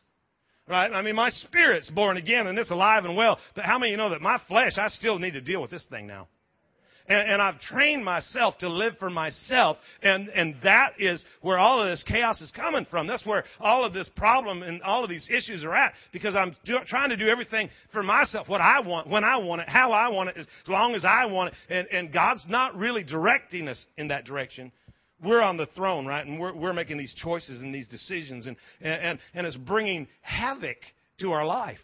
Right? 0.68 0.92
I 0.92 1.02
mean, 1.02 1.16
my 1.16 1.30
spirit's 1.30 1.90
born 1.90 2.16
again 2.16 2.48
and 2.48 2.58
it's 2.58 2.72
alive 2.72 3.04
and 3.04 3.18
well. 3.18 3.38
But 3.54 3.66
how 3.66 3.78
many 3.78 3.92
you 3.92 3.98
know 3.98 4.12
that 4.12 4.22
my 4.22 4.40
flesh, 4.48 4.78
I 4.78 4.88
still 4.88 5.20
need 5.20 5.34
to 5.34 5.42
deal 5.42 5.62
with 5.62 5.72
this 5.72 5.86
thing 5.90 6.08
now? 6.08 6.28
And, 7.06 7.32
and, 7.32 7.42
I've 7.42 7.60
trained 7.60 8.06
myself 8.06 8.58
to 8.60 8.70
live 8.70 8.94
for 8.98 9.10
myself. 9.10 9.76
And, 10.02 10.30
and 10.30 10.56
that 10.64 10.94
is 11.00 11.22
where 11.42 11.60
all 11.60 11.82
of 11.82 11.90
this 11.90 12.02
chaos 12.08 12.42
is 12.42 12.50
coming 12.52 12.88
from. 12.90 13.08
That's 13.08 13.26
where 13.26 13.44
all 13.60 13.84
of 13.84 13.94
this 13.94 14.10
problem 14.16 14.64
and 14.64 14.82
all 14.84 15.04
of 15.04 15.10
these 15.10 15.28
issues 15.30 15.66
are 15.66 15.76
at. 15.76 15.92
Because 16.14 16.34
I'm 16.34 16.56
do, 16.64 16.78
trying 16.88 17.10
to 17.10 17.18
do 17.18 17.28
everything 17.28 17.70
for 17.92 18.04
myself, 18.04 18.48
what 18.48 18.62
I 18.62 18.80
want, 18.80 19.10
when 19.10 19.26
I 19.26 19.36
want 19.36 19.62
it, 19.62 19.68
how 19.68 19.92
I 19.92 20.08
want 20.10 20.30
it, 20.30 20.38
as 20.38 20.48
long 20.70 20.96
as 20.96 21.04
I 21.04 21.26
want 21.26 21.54
it. 21.54 21.74
And, 21.74 21.88
and 21.92 22.14
God's 22.14 22.46
not 22.48 22.78
really 22.78 23.04
directing 23.04 23.68
us 23.68 23.86
in 23.98 24.08
that 24.08 24.24
direction 24.24 24.72
we're 25.24 25.42
on 25.42 25.58
the 25.58 25.68
throne, 25.68 26.06
right? 26.06 26.26
And 26.26 26.40
we're, 26.40 26.54
we're 26.54 26.74
making 26.74 26.98
these 26.98 27.14
choices 27.14 27.62
and 27.62 27.74
these 27.74 27.88
decisions, 27.88 28.48
and, 28.48 28.56
and, 28.82 29.20
and 29.34 29.48
it's 29.48 29.56
bringing 29.56 30.08
havoc 30.22 30.78
to 31.20 31.32
our 31.32 31.46
life. 31.46 31.80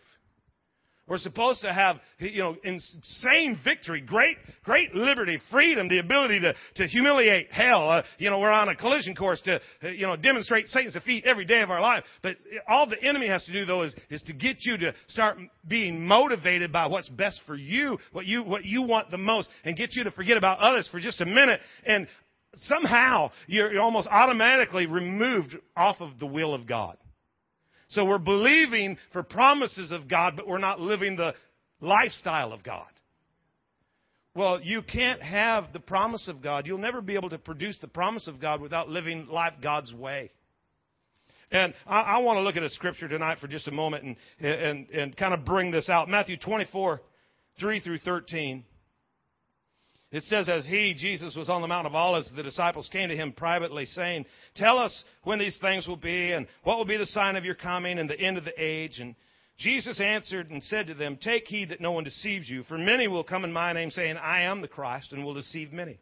We're 1.10 1.17
supposed 1.17 1.62
to 1.62 1.74
have, 1.74 1.98
you 2.19 2.38
know, 2.38 2.55
insane 2.63 3.58
victory, 3.63 4.00
great, 4.00 4.38
great 4.63 4.94
liberty, 4.94 5.40
freedom, 5.50 5.90
the 5.90 5.98
ability 5.98 6.40
to, 6.42 6.53
to 6.75 6.87
humiliate 6.87 7.51
hell. 7.51 7.90
Uh, 7.90 8.03
you 8.20 8.29
know, 8.29 8.37
we're 8.37 8.51
on 8.51 8.70
a 8.70 8.75
collision 8.75 9.16
course 9.16 9.42
to, 9.42 9.59
you 9.92 10.05
know, 10.05 10.16
demonstrate 10.16 10.68
Satan's 10.68 10.94
defeat 10.94 11.25
every 11.25 11.46
day 11.46 11.61
of 11.61 11.72
our 11.72 11.81
life. 11.81 12.03
But 12.22 12.37
all 12.68 12.87
the 12.87 13.03
enemy 13.03 13.27
has 13.27 13.44
to 13.46 13.51
do, 13.51 13.66
though, 13.66 13.81
is, 13.81 13.96
is 14.11 14.22
to 14.24 14.33
get 14.33 14.57
you 14.59 14.77
to 14.77 14.94
start 15.07 15.40
being 15.68 16.05
motivated 16.05 16.72
by 16.72 16.85
what's 16.85 17.09
best 17.09 17.42
for 17.48 17.55
you, 17.55 17.98
what 18.11 18.27
you, 18.27 18.44
what 18.44 18.63
you 18.63 18.83
want 18.83 19.09
the 19.09 19.18
most, 19.18 19.50
and 19.66 19.75
get 19.75 19.96
you 19.96 20.03
to 20.03 20.11
forget 20.11 20.37
about 20.37 20.59
others 20.59 20.87
for 20.92 21.00
just 21.00 21.22
a 21.22 21.25
minute. 21.25 21.59
And 21.87 22.07
somehow 22.55 23.31
you're 23.48 23.79
almost 23.79 24.07
automatically 24.09 24.85
removed 24.85 25.55
off 25.75 25.98
of 26.00 26.20
the 26.20 26.25
will 26.25 26.53
of 26.53 26.68
God. 26.68 26.98
So 27.90 28.05
we're 28.05 28.20
believing 28.20 28.98
for 29.14 29.24
promises 29.24 29.92
of 29.92 30.07
God, 30.07 30.35
but 30.35 30.48
we're 30.48 30.59
not 30.59 30.79
living 30.79 31.16
the 31.16 31.33
lifestyle 31.81 32.53
of 32.53 32.64
God. 32.64 32.88
Well, 34.35 34.62
you 34.62 34.83
can't 34.83 35.22
have 35.22 35.74
the 35.74 35.79
promise 35.79 36.27
of 36.27 36.42
God. 36.42 36.68
You'll 36.68 36.77
never 36.77 37.01
be 37.01 37.16
able 37.16 37.29
to 37.31 37.40
produce 37.40 37.77
the 37.79 37.88
promise 37.88 38.27
of 38.27 38.40
God 38.40 38.62
without 38.62 38.88
living 38.88 39.27
life 39.27 39.53
God's 39.62 39.92
way. 39.94 40.31
And 41.51 41.74
I, 41.88 42.01
I 42.01 42.18
want 42.20 42.38
to 42.38 42.42
look 42.42 42.55
at 42.55 42.64
a 42.64 42.70
scripture 42.70 43.07
tonight 43.07 43.40
for 43.40 43.48
just 43.48 43.68
a 43.68 43.72
moment 43.72 44.03
and, 44.03 44.16
and, 44.40 44.90
and 44.92 45.18
kind 45.18 45.33
of 45.33 45.46
bring 45.46 45.72
this 45.72 45.90
out. 45.90 46.07
Matthew 46.07 46.38
24, 46.38 47.01
3 47.59 47.79
through 47.79 47.98
13. 47.98 48.64
It 50.11 50.24
says, 50.24 50.50
as 50.50 50.65
he, 50.65 50.95
Jesus, 50.98 51.35
was 51.35 51.50
on 51.50 51.61
the 51.61 51.67
Mount 51.67 51.85
of 51.85 51.93
Olives, 51.93 52.31
the 52.35 52.41
disciples 52.41 52.89
came 52.91 53.09
to 53.09 53.15
him 53.15 53.31
privately, 53.31 53.85
saying, 53.85 54.25
Tell 54.55 54.79
us 54.79 55.03
when 55.24 55.37
these 55.37 55.57
things 55.59 55.87
will 55.87 55.98
be, 55.98 56.31
and 56.31 56.48
what 56.63 56.77
will 56.77 56.85
be 56.85 56.98
the 56.98 57.05
sign 57.05 57.35
of 57.35 57.45
your 57.45 57.53
coming 57.53 58.00
and 58.00 58.09
the 58.09 58.19
end 58.19 58.37
of 58.37 58.43
the 58.43 58.53
age. 58.57 59.00
And 59.00 59.13
Jesus 59.59 60.01
answered 60.01 60.50
and 60.50 60.63
said 60.63 60.87
to 60.87 60.95
them, 60.95 61.19
Take 61.22 61.45
heed 61.48 61.69
that 61.69 61.81
no 61.81 61.91
one 61.91 62.05
deceives 62.05 62.50
you, 62.50 62.63
for 62.63 62.77
many 62.77 63.07
will 63.07 63.24
come 63.24 63.43
in 63.43 63.53
my 63.53 63.72
name, 63.72 63.91
saying, 63.91 64.17
I 64.17 64.41
am 64.43 64.61
the 64.61 64.67
Christ, 64.67 65.11
and 65.11 65.24
will 65.24 65.35
deceive 65.35 65.72
many. 65.72 66.00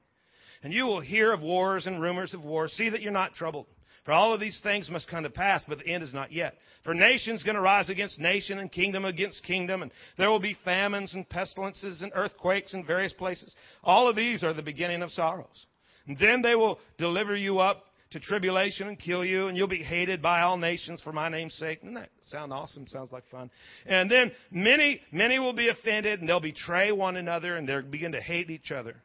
And 0.63 0.71
you 0.71 0.85
will 0.85 1.01
hear 1.01 1.33
of 1.33 1.41
wars 1.41 1.85
and 1.85 2.01
rumors 2.01 2.33
of 2.33 2.45
wars. 2.45 2.71
See 2.73 2.89
that 2.89 3.01
you're 3.01 3.11
not 3.11 3.33
troubled. 3.33 3.67
For 4.07 4.13
all 4.13 4.33
of 4.33 4.39
these 4.39 4.57
things 4.63 4.89
must 4.89 5.09
come 5.09 5.23
to 5.23 5.29
pass, 5.29 5.65
but 5.67 5.79
the 5.79 5.87
end 5.89 6.01
is 6.01 6.13
not 6.13 6.31
yet. 6.31 6.55
For 6.85 6.93
nation's 6.93 7.43
going 7.43 7.55
to 7.55 7.61
rise 7.61 7.89
against 7.89 8.21
nation 8.21 8.57
and 8.57 8.71
kingdom 8.71 9.03
against 9.03 9.43
kingdom, 9.43 9.81
and 9.81 9.91
there 10.17 10.29
will 10.29 10.39
be 10.39 10.55
famines 10.63 11.13
and 11.13 11.27
pestilences 11.27 12.01
and 12.01 12.13
earthquakes 12.15 12.73
in 12.73 12.85
various 12.85 13.11
places. 13.11 13.53
All 13.83 14.07
of 14.07 14.15
these 14.15 14.45
are 14.45 14.53
the 14.53 14.61
beginning 14.61 15.01
of 15.01 15.11
sorrows. 15.11 15.65
And 16.07 16.17
then 16.19 16.41
they 16.41 16.55
will 16.55 16.79
deliver 16.97 17.35
you 17.35 17.59
up 17.59 17.83
to 18.11 18.21
tribulation 18.21 18.87
and 18.87 18.97
kill 18.97 19.25
you, 19.25 19.49
and 19.49 19.57
you'll 19.57 19.67
be 19.67 19.83
hated 19.83 20.21
by 20.21 20.39
all 20.39 20.55
nations 20.55 21.01
for 21.01 21.11
my 21.11 21.27
name's 21.27 21.55
sake. 21.55 21.81
Doesn't 21.81 21.95
that 21.95 22.09
sound 22.27 22.53
awesome? 22.53 22.87
Sounds 22.87 23.11
like 23.11 23.27
fun. 23.29 23.51
And 23.85 24.09
then 24.09 24.31
many, 24.51 25.01
many 25.11 25.37
will 25.37 25.51
be 25.51 25.67
offended, 25.67 26.21
and 26.21 26.29
they'll 26.29 26.39
betray 26.39 26.93
one 26.93 27.17
another, 27.17 27.57
and 27.57 27.67
they'll 27.67 27.81
begin 27.81 28.13
to 28.13 28.21
hate 28.21 28.49
each 28.49 28.71
other. 28.71 28.95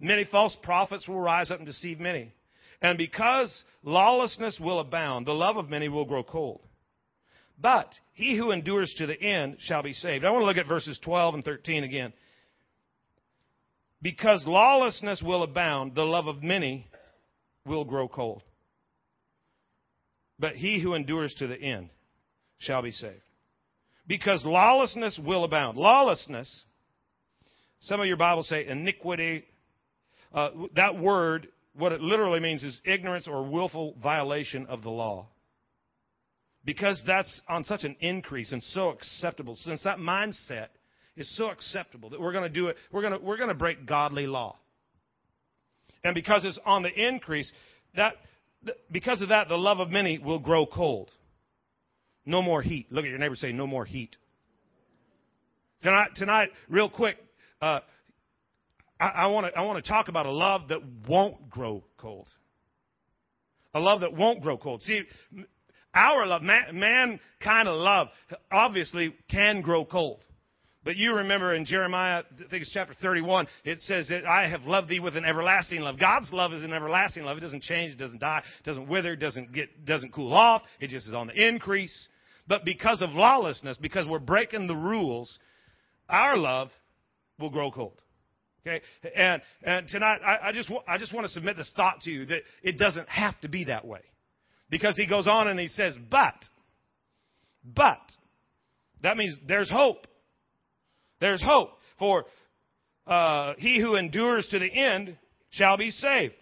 Many 0.00 0.24
false 0.24 0.56
prophets 0.62 1.06
will 1.06 1.20
rise 1.20 1.50
up 1.50 1.58
and 1.58 1.66
deceive 1.66 2.00
many. 2.00 2.32
And 2.82 2.98
because 2.98 3.64
lawlessness 3.84 4.58
will 4.60 4.80
abound, 4.80 5.24
the 5.24 5.32
love 5.32 5.56
of 5.56 5.70
many 5.70 5.88
will 5.88 6.04
grow 6.04 6.24
cold. 6.24 6.60
But 7.58 7.88
he 8.12 8.36
who 8.36 8.50
endures 8.50 8.92
to 8.98 9.06
the 9.06 9.18
end 9.18 9.58
shall 9.60 9.84
be 9.84 9.92
saved. 9.92 10.24
I 10.24 10.30
want 10.32 10.42
to 10.42 10.46
look 10.46 10.56
at 10.56 10.66
verses 10.66 10.98
12 11.04 11.34
and 11.36 11.44
13 11.44 11.84
again. 11.84 12.12
Because 14.02 14.44
lawlessness 14.46 15.22
will 15.22 15.44
abound, 15.44 15.94
the 15.94 16.02
love 16.02 16.26
of 16.26 16.42
many 16.42 16.88
will 17.64 17.84
grow 17.84 18.08
cold. 18.08 18.42
But 20.40 20.56
he 20.56 20.80
who 20.80 20.94
endures 20.94 21.32
to 21.34 21.46
the 21.46 21.56
end 21.56 21.88
shall 22.58 22.82
be 22.82 22.90
saved. 22.90 23.22
Because 24.08 24.44
lawlessness 24.44 25.20
will 25.24 25.44
abound. 25.44 25.78
Lawlessness, 25.78 26.64
some 27.82 28.00
of 28.00 28.06
your 28.06 28.16
Bibles 28.16 28.48
say 28.48 28.66
iniquity. 28.66 29.44
Uh, 30.34 30.50
that 30.74 30.98
word 30.98 31.46
what 31.74 31.92
it 31.92 32.00
literally 32.00 32.40
means 32.40 32.62
is 32.62 32.80
ignorance 32.84 33.26
or 33.26 33.42
willful 33.48 33.94
violation 34.02 34.66
of 34.66 34.82
the 34.82 34.90
law. 34.90 35.28
Because 36.64 37.02
that's 37.06 37.40
on 37.48 37.64
such 37.64 37.84
an 37.84 37.96
increase 38.00 38.52
and 38.52 38.62
so 38.62 38.90
acceptable, 38.90 39.56
since 39.56 39.82
that 39.82 39.98
mindset 39.98 40.68
is 41.16 41.34
so 41.36 41.50
acceptable 41.50 42.10
that 42.10 42.20
we're 42.20 42.32
going 42.32 42.44
to 42.44 42.48
do 42.48 42.68
it, 42.68 42.76
we're 42.92 43.02
going 43.02 43.18
to, 43.18 43.18
we're 43.18 43.36
to 43.36 43.54
break 43.54 43.84
godly 43.86 44.26
law. 44.26 44.56
And 46.04 46.14
because 46.14 46.44
it's 46.44 46.58
on 46.64 46.82
the 46.82 46.90
increase, 46.90 47.50
that, 47.96 48.14
because 48.90 49.22
of 49.22 49.30
that, 49.30 49.48
the 49.48 49.56
love 49.56 49.80
of 49.80 49.90
many 49.90 50.18
will 50.18 50.38
grow 50.38 50.66
cold. 50.66 51.10
No 52.24 52.42
more 52.42 52.62
heat. 52.62 52.86
Look 52.90 53.04
at 53.04 53.08
your 53.10 53.18
neighbor 53.18 53.36
say, 53.36 53.52
no 53.52 53.66
more 53.66 53.84
heat. 53.84 54.16
Tonight, 55.82 56.10
tonight 56.14 56.50
real 56.68 56.88
quick, 56.88 57.16
uh, 57.60 57.80
I, 59.02 59.26
want 59.28 59.46
to 59.46 59.58
I 59.58 59.80
talk 59.80 60.08
about 60.08 60.26
a 60.26 60.32
love 60.32 60.68
that 60.68 60.80
won't 61.08 61.50
grow 61.50 61.82
cold. 61.96 62.28
A 63.74 63.80
love 63.80 64.00
that 64.00 64.14
won't 64.14 64.42
grow 64.42 64.56
cold. 64.56 64.82
See, 64.82 65.02
our 65.94 66.26
love, 66.26 66.42
man, 66.42 66.78
man 66.78 67.20
kind 67.42 67.68
of 67.68 67.74
love, 67.74 68.08
obviously 68.50 69.14
can 69.30 69.62
grow 69.62 69.84
cold. 69.84 70.20
But 70.84 70.96
you 70.96 71.14
remember 71.14 71.54
in 71.54 71.64
Jeremiah, 71.64 72.24
I 72.28 72.36
think 72.50 72.62
it's 72.62 72.72
chapter 72.72 72.94
31, 73.00 73.46
it 73.64 73.80
says 73.82 74.08
that 74.08 74.26
I 74.26 74.48
have 74.48 74.64
loved 74.64 74.88
thee 74.88 74.98
with 74.98 75.16
an 75.16 75.24
everlasting 75.24 75.80
love. 75.80 75.98
God's 75.98 76.32
love 76.32 76.52
is 76.52 76.64
an 76.64 76.72
everlasting 76.72 77.22
love. 77.22 77.38
It 77.38 77.42
doesn't 77.42 77.62
change, 77.62 77.92
it 77.92 77.98
doesn't 77.98 78.20
die, 78.20 78.42
it 78.58 78.64
doesn't 78.64 78.88
wither, 78.88 79.12
it 79.12 79.20
doesn't 79.20 79.52
get, 79.52 79.84
doesn't 79.84 80.12
cool 80.12 80.32
off. 80.32 80.62
It 80.80 80.90
just 80.90 81.06
is 81.06 81.14
on 81.14 81.28
the 81.28 81.48
increase. 81.48 82.08
But 82.48 82.64
because 82.64 83.00
of 83.00 83.10
lawlessness, 83.10 83.78
because 83.78 84.08
we're 84.08 84.18
breaking 84.18 84.66
the 84.66 84.74
rules, 84.74 85.38
our 86.08 86.36
love 86.36 86.70
will 87.38 87.50
grow 87.50 87.70
cold. 87.70 88.01
Okay? 88.66 88.80
And, 89.14 89.42
and 89.62 89.88
tonight, 89.88 90.20
I, 90.24 90.48
I, 90.48 90.52
just, 90.52 90.70
I 90.86 90.98
just 90.98 91.12
want 91.12 91.26
to 91.26 91.32
submit 91.32 91.56
this 91.56 91.72
thought 91.74 92.00
to 92.02 92.10
you 92.10 92.26
that 92.26 92.42
it 92.62 92.78
doesn't 92.78 93.08
have 93.08 93.38
to 93.40 93.48
be 93.48 93.64
that 93.64 93.86
way. 93.86 94.00
Because 94.70 94.96
he 94.96 95.06
goes 95.06 95.26
on 95.26 95.48
and 95.48 95.58
he 95.58 95.68
says, 95.68 95.94
but, 96.10 96.34
but, 97.64 98.00
that 99.02 99.16
means 99.16 99.36
there's 99.46 99.70
hope. 99.70 100.06
There's 101.20 101.42
hope. 101.42 101.70
For 101.98 102.24
uh, 103.06 103.54
he 103.58 103.80
who 103.80 103.96
endures 103.96 104.46
to 104.48 104.58
the 104.58 104.72
end 104.72 105.16
shall 105.50 105.76
be 105.76 105.90
saved. 105.90 106.34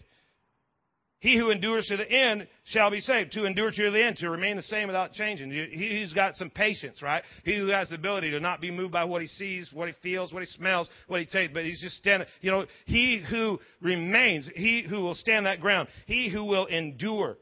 He 1.21 1.37
who 1.37 1.51
endures 1.51 1.87
to 1.89 1.99
the 1.99 2.11
end 2.11 2.49
shall 2.65 2.91
be 2.91 3.01
saved. 3.01 3.33
To 3.33 3.45
endure 3.45 3.71
to 3.71 3.91
the 3.91 4.03
end, 4.03 4.17
to 4.19 4.31
remain 4.31 4.57
the 4.57 4.63
same 4.63 4.87
without 4.87 5.13
changing. 5.13 5.51
He 5.51 6.01
who's 6.01 6.15
got 6.15 6.35
some 6.35 6.49
patience, 6.49 7.03
right? 7.03 7.23
He 7.45 7.59
who 7.59 7.67
has 7.67 7.91
the 7.91 7.97
ability 7.97 8.31
to 8.31 8.41
not 8.41 8.63
be 8.63 8.71
moved 8.71 8.93
by 8.93 9.05
what 9.05 9.21
he 9.21 9.29
sees, 9.29 9.71
what 9.71 9.89
he 9.89 9.95
feels, 10.03 10.33
what 10.33 10.43
he 10.43 10.47
smells, 10.47 10.89
what 11.09 11.21
he 11.21 11.27
tastes, 11.27 11.53
but 11.53 11.65
he's 11.65 11.81
just 11.81 11.97
standing. 11.97 12.27
You 12.41 12.51
know, 12.51 12.67
he 12.87 13.23
who 13.29 13.61
remains, 13.83 14.49
he 14.55 14.83
who 14.83 15.01
will 15.03 15.15
stand 15.15 15.45
that 15.45 15.61
ground, 15.61 15.89
he 16.07 16.31
who 16.31 16.45
will 16.45 16.65
endure 16.65 17.37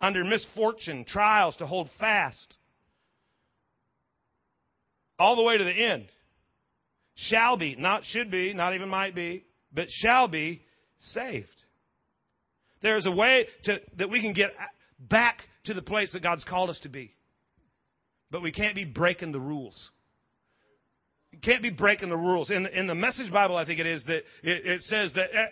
under 0.00 0.24
misfortune, 0.24 1.04
trials, 1.04 1.54
to 1.56 1.66
hold 1.66 1.90
fast 2.00 2.56
all 5.18 5.36
the 5.36 5.42
way 5.42 5.58
to 5.58 5.64
the 5.64 5.70
end, 5.70 6.06
shall 7.14 7.58
be, 7.58 7.76
not 7.76 8.04
should 8.04 8.30
be, 8.30 8.54
not 8.54 8.74
even 8.74 8.88
might 8.88 9.14
be, 9.14 9.44
but 9.70 9.88
shall 9.90 10.28
be 10.28 10.62
saved. 10.98 11.48
There's 12.82 13.06
a 13.06 13.10
way 13.10 13.46
to, 13.64 13.80
that 13.96 14.10
we 14.10 14.20
can 14.20 14.32
get 14.32 14.50
back 14.98 15.42
to 15.64 15.74
the 15.74 15.82
place 15.82 16.12
that 16.12 16.22
God's 16.22 16.44
called 16.44 16.70
us 16.70 16.78
to 16.80 16.88
be. 16.88 17.14
But 18.30 18.42
we 18.42 18.52
can't 18.52 18.74
be 18.74 18.84
breaking 18.84 19.32
the 19.32 19.40
rules. 19.40 19.90
You 21.32 21.38
can't 21.38 21.62
be 21.62 21.70
breaking 21.70 22.08
the 22.08 22.16
rules. 22.16 22.50
In 22.50 22.64
the, 22.64 22.78
in 22.78 22.86
the 22.86 22.94
Message 22.94 23.32
Bible, 23.32 23.56
I 23.56 23.64
think 23.64 23.80
it 23.80 23.86
is 23.86 24.04
that 24.06 24.18
it, 24.42 24.66
it 24.66 24.82
says 24.82 25.12
that 25.14 25.28
eh, 25.34 25.46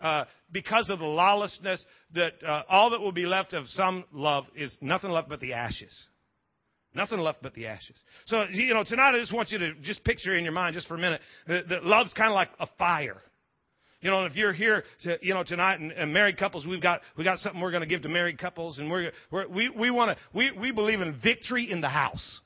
uh, 0.00 0.24
because 0.52 0.90
of 0.90 0.98
the 0.98 1.04
lawlessness, 1.04 1.84
that 2.14 2.32
uh, 2.46 2.62
all 2.68 2.90
that 2.90 3.00
will 3.00 3.12
be 3.12 3.26
left 3.26 3.54
of 3.54 3.66
some 3.68 4.04
love 4.12 4.44
is 4.54 4.76
nothing 4.80 5.10
left 5.10 5.28
but 5.28 5.40
the 5.40 5.54
ashes. 5.54 5.94
Nothing 6.94 7.18
left 7.18 7.42
but 7.42 7.54
the 7.54 7.66
ashes. 7.66 7.96
So, 8.26 8.44
you 8.52 8.72
know, 8.72 8.84
tonight 8.84 9.14
I 9.14 9.18
just 9.18 9.32
want 9.32 9.50
you 9.50 9.58
to 9.58 9.74
just 9.82 10.04
picture 10.04 10.36
in 10.36 10.44
your 10.44 10.52
mind 10.52 10.74
just 10.74 10.86
for 10.86 10.94
a 10.94 10.98
minute 10.98 11.20
that, 11.48 11.68
that 11.68 11.84
love's 11.84 12.12
kind 12.14 12.28
of 12.28 12.34
like 12.34 12.50
a 12.60 12.68
fire. 12.78 13.20
You 14.04 14.10
know, 14.10 14.26
if 14.26 14.36
you're 14.36 14.52
here, 14.52 14.84
to, 15.04 15.18
you 15.22 15.32
know, 15.32 15.44
tonight, 15.44 15.80
and, 15.80 15.90
and 15.90 16.12
married 16.12 16.36
couples, 16.36 16.66
we've 16.66 16.82
got 16.82 17.00
we 17.16 17.24
got 17.24 17.38
something 17.38 17.58
we're 17.58 17.70
going 17.70 17.80
to 17.80 17.88
give 17.88 18.02
to 18.02 18.10
married 18.10 18.38
couples, 18.38 18.78
and 18.78 18.90
we're, 18.90 19.12
we're 19.30 19.48
we 19.48 19.70
we 19.70 19.90
want 19.90 20.14
to 20.14 20.22
we 20.34 20.50
we 20.50 20.72
believe 20.72 21.00
in 21.00 21.18
victory 21.22 21.70
in 21.70 21.80
the 21.80 21.88
house, 21.88 22.40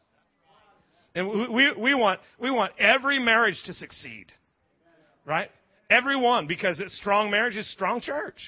and 1.16 1.29
we, 1.29 1.49
we 1.49 1.73
we 1.77 1.94
want 1.97 2.21
we 2.40 2.53
want 2.53 2.75
every 2.79 3.18
marriage 3.18 3.61
to 3.66 3.73
succeed, 3.73 4.27
right? 5.27 5.51
Everyone, 5.90 6.47
because 6.47 6.79
it's 6.79 6.97
strong 6.97 7.29
marriage 7.29 7.57
is 7.57 7.68
strong 7.73 8.01
church, 8.01 8.38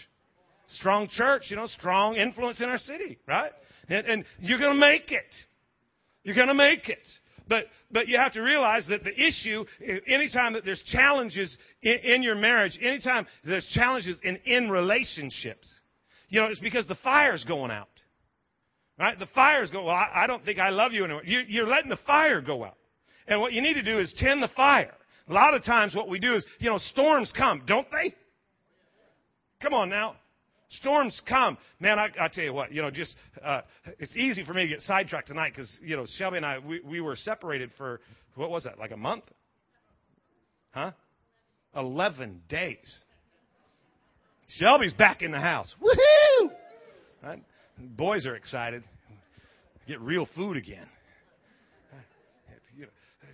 strong 0.69 1.09
church, 1.09 1.47
you 1.49 1.57
know, 1.57 1.67
strong 1.67 2.15
influence 2.15 2.61
in 2.61 2.69
our 2.69 2.79
city, 2.79 3.19
right? 3.27 3.51
And, 3.89 4.07
and 4.07 4.25
you're 4.39 4.61
going 4.61 4.75
to 4.75 4.81
make 4.81 5.11
it. 5.11 5.35
You're 6.23 6.37
going 6.37 6.47
to 6.47 6.55
make 6.55 6.89
it. 6.89 7.09
But, 7.51 7.67
but 7.91 8.07
you 8.07 8.17
have 8.17 8.35
to 8.35 8.43
realize 8.43 8.87
that 8.91 9.03
the 9.03 9.13
issue, 9.13 9.65
anytime 10.07 10.53
that 10.53 10.65
there's 10.65 10.83
challenges 10.85 11.59
in, 11.83 11.99
in 11.99 12.23
your 12.23 12.37
marriage, 12.37 12.79
anytime 12.81 13.27
there's 13.45 13.67
challenges 13.75 14.19
in, 14.23 14.37
in 14.47 14.71
relationships, 14.71 15.69
you 16.29 16.41
know, 16.41 16.47
it's 16.47 16.61
because 16.61 16.87
the 16.87 16.97
fire's 17.03 17.43
going 17.45 17.73
out. 17.73 17.89
Right? 19.01 19.19
The 19.19 19.27
fire's 19.35 19.73
going, 19.73 19.85
well, 19.85 19.97
I, 19.97 20.11
I 20.15 20.27
don't 20.29 20.45
think 20.45 20.61
I 20.61 20.69
love 20.69 20.93
you 20.93 21.03
anymore. 21.03 21.25
You, 21.25 21.41
you're 21.49 21.67
letting 21.67 21.91
the 21.91 21.99
fire 22.07 22.41
go 22.41 22.65
out. 22.65 22.77
And 23.27 23.41
what 23.41 23.53
you 23.53 23.63
need 23.63 23.75
to 23.75 23.83
do 23.83 23.99
is 23.99 24.15
tend 24.17 24.41
the 24.41 24.51
fire. 24.55 24.95
A 25.29 25.33
lot 25.33 25.55
of 25.55 25.65
times 25.65 25.93
what 25.93 26.09
we 26.09 26.21
do 26.21 26.35
is, 26.35 26.47
you 26.61 26.71
know, 26.71 26.79
storms 26.79 27.33
come, 27.37 27.65
don't 27.67 27.89
they? 27.91 28.15
Come 29.61 29.75
on 29.75 29.89
now. 29.89 30.15
Storms 30.71 31.21
come. 31.29 31.59
Man, 31.81 31.99
I, 31.99 32.09
I 32.19 32.29
tell 32.29 32.45
you 32.45 32.53
what, 32.53 32.73
you 32.73 32.81
know, 32.81 32.91
just, 32.91 33.17
uh, 33.43 33.63
it's 33.99 34.15
easy 34.17 34.45
for 34.45 34.55
me 34.55 34.63
to 34.63 34.69
get 34.69 34.81
sidetracked 34.83 35.29
tonight 35.29 35.53
because, 35.55 35.71
you 35.83 35.97
know, 35.97 36.07
Shelby 36.17 36.37
and 36.37 36.47
I, 36.47 36.59
we, 36.59 36.81
we 36.81 37.01
were 37.01 37.17
separated 37.17 37.71
for, 37.77 38.01
what 38.37 38.51
was 38.51 38.65
that, 38.65 38.79
like 38.79 38.93
a 38.93 38.97
month? 38.97 39.25
Huh? 40.71 40.93
11 41.75 42.43
days. 42.49 42.99
Shelby's 44.57 44.93
back 44.93 45.23
in 45.23 45.33
the 45.33 45.41
house. 45.41 45.75
Woohoo! 45.83 46.51
Right? 47.23 47.43
Boys 47.79 48.27
are 48.27 48.37
excited. 48.37 48.85
Get 49.89 50.01
real 50.01 50.29
food 50.37 50.57
again 50.57 50.87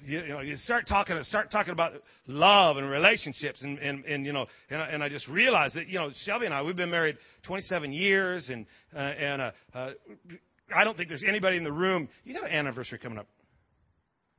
you, 0.06 0.20
you 0.20 0.28
know, 0.28 0.40
you 0.40 0.56
start 0.56 0.86
talking, 0.86 1.18
start 1.22 1.50
talking 1.50 1.72
about 1.72 1.92
love 2.26 2.76
and 2.76 2.88
relationships, 2.88 3.62
and, 3.62 3.78
and, 3.78 4.04
and 4.04 4.24
you 4.24 4.32
know, 4.32 4.46
and, 4.70 4.80
and 4.80 5.02
I 5.02 5.08
just 5.08 5.26
realized 5.28 5.74
that, 5.74 5.88
you 5.88 5.98
know, 5.98 6.10
Shelby 6.24 6.46
and 6.46 6.54
I, 6.54 6.62
we've 6.62 6.76
been 6.76 6.90
married 6.90 7.18
27 7.44 7.92
years, 7.92 8.48
and 8.48 8.66
uh, 8.94 8.98
and 8.98 9.42
uh, 9.42 9.50
uh, 9.74 9.90
I 10.74 10.84
don't 10.84 10.96
think 10.96 11.08
there's 11.08 11.24
anybody 11.26 11.56
in 11.56 11.64
the 11.64 11.72
room. 11.72 12.08
You 12.24 12.34
got 12.34 12.44
an 12.44 12.52
anniversary 12.52 12.98
coming 12.98 13.18
up, 13.18 13.26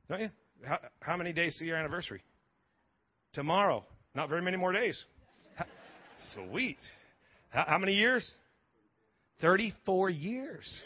don't 0.08 0.20
you? 0.20 0.30
How, 0.64 0.78
how 1.00 1.16
many 1.16 1.32
days 1.32 1.56
to 1.58 1.64
your 1.64 1.76
anniversary? 1.76 2.22
Tomorrow. 3.34 3.84
Not 4.14 4.28
very 4.28 4.42
many 4.42 4.56
more 4.56 4.72
days. 4.72 5.00
Sweet. 6.34 6.78
How, 7.50 7.64
how 7.68 7.78
many 7.78 7.92
years? 7.92 8.28
34 9.40 10.10
years. 10.10 10.82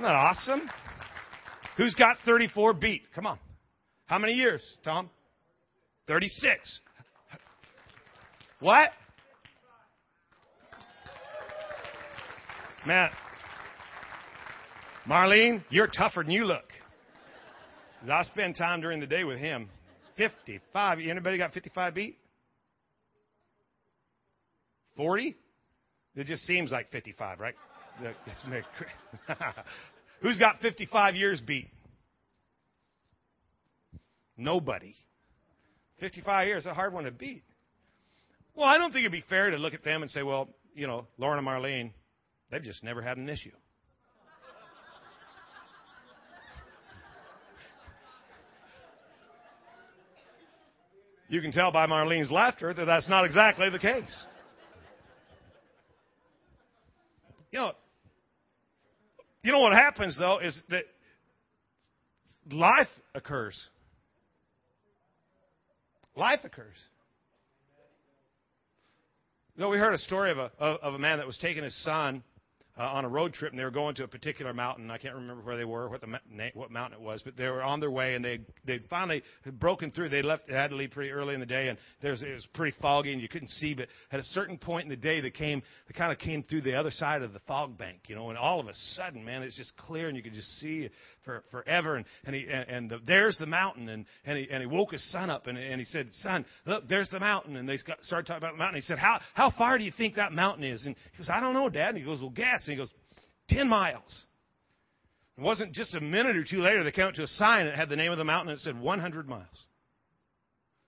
Isn't 0.00 0.08
that 0.08 0.16
awesome? 0.16 0.70
Who's 1.76 1.94
got 1.94 2.16
34 2.24 2.72
beat? 2.72 3.02
Come 3.14 3.26
on. 3.26 3.38
How 4.06 4.18
many 4.18 4.32
years, 4.32 4.64
Tom? 4.82 5.10
36. 6.06 6.80
What? 8.60 8.92
Matt. 12.86 13.12
Marlene, 15.06 15.62
you're 15.68 15.86
tougher 15.86 16.22
than 16.22 16.32
you 16.32 16.46
look. 16.46 16.64
I 18.10 18.22
spend 18.22 18.56
time 18.56 18.80
during 18.80 19.00
the 19.00 19.06
day 19.06 19.24
with 19.24 19.36
him. 19.36 19.68
55. 20.16 20.98
Anybody 21.00 21.36
got 21.36 21.52
55 21.52 21.94
beat? 21.94 22.16
40? 24.96 25.36
It 26.16 26.24
just 26.24 26.44
seems 26.44 26.70
like 26.70 26.90
55, 26.90 27.38
right? 27.38 27.54
Who's 30.20 30.38
got 30.38 30.60
55 30.60 31.14
years 31.14 31.40
beat? 31.40 31.68
Nobody. 34.36 34.94
55 36.00 36.46
years, 36.46 36.66
a 36.66 36.74
hard 36.74 36.92
one 36.92 37.04
to 37.04 37.10
beat. 37.10 37.42
Well, 38.54 38.66
I 38.66 38.78
don't 38.78 38.92
think 38.92 39.00
it'd 39.00 39.12
be 39.12 39.24
fair 39.28 39.50
to 39.50 39.56
look 39.56 39.74
at 39.74 39.84
them 39.84 40.02
and 40.02 40.10
say, 40.10 40.22
well, 40.22 40.48
you 40.74 40.86
know, 40.86 41.06
Lauren 41.18 41.38
and 41.38 41.46
Marlene, 41.46 41.92
they've 42.50 42.62
just 42.62 42.82
never 42.82 43.02
had 43.02 43.16
an 43.16 43.28
issue. 43.28 43.50
You 51.28 51.40
can 51.40 51.52
tell 51.52 51.70
by 51.70 51.86
Marlene's 51.86 52.30
laughter 52.30 52.74
that 52.74 52.84
that's 52.86 53.08
not 53.08 53.24
exactly 53.24 53.70
the 53.70 53.78
case. 53.78 54.26
You 57.52 57.60
know, 57.60 57.72
you 59.42 59.52
know 59.52 59.60
what 59.60 59.72
happens 59.72 60.16
though 60.18 60.38
is 60.38 60.60
that 60.70 60.84
life 62.50 62.88
occurs. 63.14 63.62
Life 66.16 66.40
occurs. 66.44 66.76
You 69.56 69.62
know, 69.62 69.68
we 69.68 69.78
heard 69.78 69.94
a 69.94 69.98
story 69.98 70.30
of 70.30 70.38
a 70.38 70.50
of 70.58 70.94
a 70.94 70.98
man 70.98 71.18
that 71.18 71.26
was 71.26 71.38
taking 71.38 71.62
his 71.62 71.84
son 71.84 72.22
uh, 72.80 72.84
on 72.84 73.04
a 73.04 73.08
road 73.08 73.34
trip, 73.34 73.52
and 73.52 73.58
they 73.58 73.64
were 73.64 73.70
going 73.70 73.94
to 73.94 74.04
a 74.04 74.08
particular 74.08 74.54
mountain. 74.54 74.90
I 74.90 74.96
can't 74.96 75.14
remember 75.14 75.42
where 75.42 75.58
they 75.58 75.66
were, 75.66 75.90
what 75.90 76.00
the 76.00 76.08
what 76.54 76.70
mountain 76.70 76.98
it 76.98 77.04
was, 77.04 77.20
but 77.22 77.36
they 77.36 77.46
were 77.46 77.62
on 77.62 77.78
their 77.78 77.90
way, 77.90 78.14
and 78.14 78.24
they 78.24 78.40
they 78.64 78.80
finally 78.88 79.22
had 79.44 79.60
broken 79.60 79.90
through. 79.90 80.08
They 80.08 80.22
left, 80.22 80.48
they 80.48 80.54
had 80.54 80.70
to 80.70 80.76
leave 80.76 80.92
pretty 80.92 81.10
early 81.10 81.34
in 81.34 81.40
the 81.40 81.46
day, 81.46 81.68
and 81.68 81.76
there's 82.00 82.22
it 82.22 82.32
was 82.32 82.46
pretty 82.54 82.74
foggy, 82.80 83.12
and 83.12 83.20
you 83.20 83.28
couldn't 83.28 83.50
see. 83.50 83.74
But 83.74 83.88
at 84.10 84.18
a 84.18 84.22
certain 84.22 84.56
point 84.56 84.84
in 84.84 84.88
the 84.88 84.96
day, 84.96 85.20
they 85.20 85.30
came, 85.30 85.62
they 85.88 85.92
kind 85.92 86.10
of 86.10 86.18
came 86.18 86.42
through 86.42 86.62
the 86.62 86.74
other 86.74 86.90
side 86.90 87.20
of 87.20 87.34
the 87.34 87.40
fog 87.40 87.76
bank, 87.76 87.98
you 88.06 88.14
know, 88.14 88.30
and 88.30 88.38
all 88.38 88.60
of 88.60 88.66
a 88.66 88.74
sudden, 88.94 89.22
man, 89.22 89.42
it's 89.42 89.56
just 89.56 89.76
clear, 89.76 90.08
and 90.08 90.16
you 90.16 90.22
could 90.22 90.32
just 90.32 90.58
see 90.58 90.88
for 91.24 91.42
forever. 91.50 91.96
And 91.96 92.06
and 92.24 92.34
he 92.34 92.46
and, 92.50 92.68
and 92.68 92.90
the, 92.90 93.00
there's 93.06 93.36
the 93.38 93.46
mountain, 93.46 93.88
and 93.88 94.06
and 94.24 94.38
he 94.38 94.48
and 94.50 94.60
he 94.60 94.66
woke 94.66 94.92
his 94.92 95.10
son 95.10 95.30
up, 95.30 95.46
and 95.46 95.56
and 95.56 95.80
he 95.80 95.84
said, 95.84 96.08
"Son, 96.20 96.44
look, 96.66 96.88
there's 96.88 97.10
the 97.10 97.20
mountain." 97.20 97.56
And 97.56 97.68
they 97.68 97.76
started 97.76 98.26
talking 98.26 98.38
about 98.38 98.52
the 98.52 98.58
mountain. 98.58 98.76
He 98.76 98.86
said, 98.86 98.98
"How 98.98 99.20
how 99.34 99.50
far 99.50 99.78
do 99.78 99.84
you 99.84 99.92
think 99.92 100.16
that 100.16 100.32
mountain 100.32 100.64
is?" 100.64 100.86
And 100.86 100.96
he 101.12 101.18
goes, 101.18 101.28
"I 101.30 101.40
don't 101.40 101.54
know, 101.54 101.68
Dad." 101.68 101.90
And 101.90 101.98
he 101.98 102.04
goes, 102.04 102.20
"Well, 102.20 102.30
guess." 102.30 102.66
And 102.66 102.72
he 102.72 102.76
goes, 102.76 102.92
10 103.50 103.68
miles. 103.68 104.24
It 105.36 105.42
wasn't 105.42 105.72
just 105.72 105.94
a 105.94 106.00
minute 106.00 106.36
or 106.36 106.44
two 106.44 106.58
later 106.58 106.84
they 106.84 106.92
came 106.92 107.06
up 107.06 107.14
to 107.14 107.22
a 107.22 107.28
sign 107.28 107.66
that 107.66 107.74
had 107.74 107.88
the 107.88 107.96
name 107.96 108.12
of 108.12 108.18
the 108.18 108.24
mountain 108.24 108.50
and 108.50 108.58
it 108.58 108.62
said 108.62 108.78
100 108.78 109.28
miles. 109.28 109.46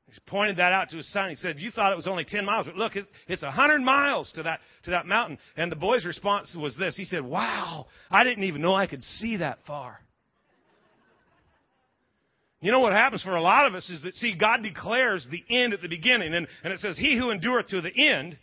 He 0.07 0.21
pointed 0.27 0.57
that 0.59 0.73
out 0.73 0.90
to 0.90 0.99
his 0.99 1.11
son. 1.11 1.31
He 1.31 1.37
said, 1.37 1.59
"You 1.59 1.71
thought 1.71 1.90
it 1.90 1.97
was 1.97 2.07
only 2.07 2.27
ten 2.27 2.45
miles, 2.45 2.66
but 2.66 2.77
look, 2.77 2.97
it's, 2.97 3.09
it's 3.29 3.42
a 3.42 3.51
hundred 3.51 3.81
miles 3.81 4.31
to 4.33 4.42
that 4.42 4.61
to 4.83 4.90
that 4.90 5.07
mountain." 5.07 5.38
And 5.57 5.73
the 5.73 5.77
boy's 5.77 6.05
response 6.05 6.55
was 6.55 6.77
this: 6.77 6.99
He 6.99 7.07
said, 7.07 7.23
"Wow, 7.23 7.87
I 8.11 8.23
didn't 8.23 8.45
even 8.45 8.61
know 8.61 8.75
I 8.75 8.87
could 8.87 9.03
see 9.03 9.38
that 9.38 9.61
far." 9.66 9.99
You 12.62 12.70
know 12.70 12.79
what 12.79 12.92
happens 12.92 13.25
for 13.25 13.35
a 13.35 13.42
lot 13.42 13.66
of 13.66 13.75
us 13.75 13.90
is 13.90 14.03
that, 14.05 14.14
see, 14.14 14.37
God 14.38 14.62
declares 14.62 15.27
the 15.31 15.44
end 15.51 15.72
at 15.72 15.83
the 15.83 15.88
beginning, 15.88 16.33
and, 16.33 16.46
and 16.62 16.72
it 16.72 16.79
says, 16.79 16.96
He 16.96 17.18
who 17.18 17.33
endureth 17.33 17.66
to 17.68 17.81
the 17.81 17.92
end 17.94 18.38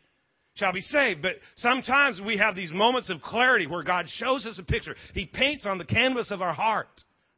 shall 0.56 0.74
be 0.74 0.82
saved. 0.82 1.22
But 1.22 1.36
sometimes 1.56 2.22
we 2.24 2.38
have 2.38 2.54
these 2.54 2.74
moments 2.74 3.10
of 3.10 3.22
clarity 3.22 3.66
where 3.66 3.82
God 3.82 4.08
shows 4.10 4.46
us 4.46 4.60
a 4.60 4.64
picture. 4.64 4.94
He 5.14 5.26
paints 5.26 5.66
on 5.66 5.78
the 5.78 5.86
canvas 5.86 6.32
of 6.32 6.42
our 6.42 6.54
heart. 6.54 6.88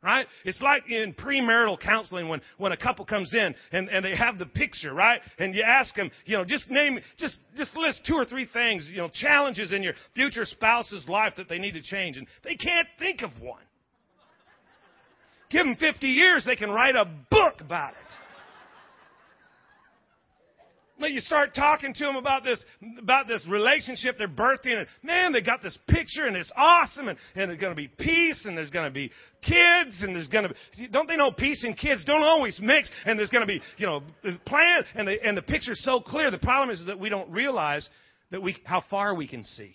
Right? 0.04 0.26
It's 0.46 0.60
like 0.64 0.90
in 0.90 1.14
premarital 1.14 1.80
counseling 1.80 2.28
when, 2.28 2.42
when 2.58 2.72
a 2.72 2.78
couple 2.78 3.06
comes 3.06 3.36
in 3.36 3.54
and, 3.72 3.88
and 3.88 4.04
they 4.04 4.16
have 4.16 4.40
the 4.40 4.48
picture, 4.48 4.96
right? 4.96 5.22
And 5.38 5.54
you 5.54 5.62
ask 5.62 5.94
them, 5.94 6.10
you 6.26 6.36
know, 6.36 6.44
just 6.44 6.72
name, 6.72 6.98
just, 7.20 7.38
just 7.56 7.78
list 7.78 8.02
two 8.08 8.16
or 8.16 8.26
three 8.26 8.48
things, 8.52 8.90
you 8.92 8.98
know, 8.98 9.10
challenges 9.10 9.72
in 9.72 9.84
your 9.84 9.94
future 10.16 10.44
spouse's 10.44 11.08
life 11.08 11.34
that 11.38 11.48
they 11.48 11.60
need 11.60 11.76
to 11.76 11.84
change. 11.84 12.18
And 12.18 12.26
they 12.44 12.56
can't 12.56 12.88
think 12.98 13.22
of 13.22 13.30
one. 13.40 13.62
Give 15.52 15.66
them 15.66 15.76
50 15.76 16.08
years, 16.08 16.46
they 16.46 16.56
can 16.56 16.72
write 16.72 16.96
a 16.96 17.06
book 17.30 17.56
about 17.60 17.92
it. 17.94 17.98
But 21.02 21.12
you 21.12 21.20
start 21.20 21.56
talking 21.56 21.96
to 21.96 22.06
them 22.06 22.16
about 22.16 22.44
this, 22.44 22.64
about 23.00 23.28
this 23.28 23.44
relationship 23.50 24.18
they're 24.20 24.28
birthing, 24.28 24.78
and 24.78 24.88
man, 25.02 25.34
they 25.34 25.42
got 25.42 25.64
this 25.64 25.78
picture, 25.88 26.28
and 26.28 26.38
it's 26.38 26.52
awesome, 26.56 27.08
and, 27.08 27.18
and 27.36 27.50
there's 27.50 27.60
going 27.60 27.72
to 27.72 27.76
be 27.76 27.88
peace, 27.88 28.46
and 28.46 28.56
there's 28.56 28.70
going 28.70 28.86
to 28.86 28.94
be 28.94 29.12
kids, 29.42 30.04
and 30.04 30.16
there's 30.16 30.30
going 30.30 30.44
to 30.48 30.50
be, 30.50 30.88
don't 30.90 31.08
they 31.08 31.18
know 31.18 31.32
peace 31.32 31.64
and 31.64 31.76
kids 31.76 32.06
don't 32.06 32.22
always 32.22 32.60
mix, 32.62 32.90
and 33.06 33.18
there's 33.18 33.32
going 33.32 33.42
to 33.42 33.48
be, 33.48 33.60
you 33.78 33.88
know, 33.88 34.04
the 34.24 34.40
plan, 34.46 34.84
and 34.94 35.08
the, 35.08 35.18
and 35.26 35.36
the 35.36 35.42
picture's 35.42 35.84
so 35.84 36.00
clear. 36.02 36.30
The 36.30 36.38
problem 36.38 36.70
is 36.70 36.86
that 36.86 37.00
we 37.00 37.10
don't 37.10 37.32
realize 37.32 37.90
that 38.30 38.44
we, 38.44 38.56
how 38.64 38.84
far 38.88 39.16
we 39.16 39.28
can 39.28 39.44
see. 39.44 39.74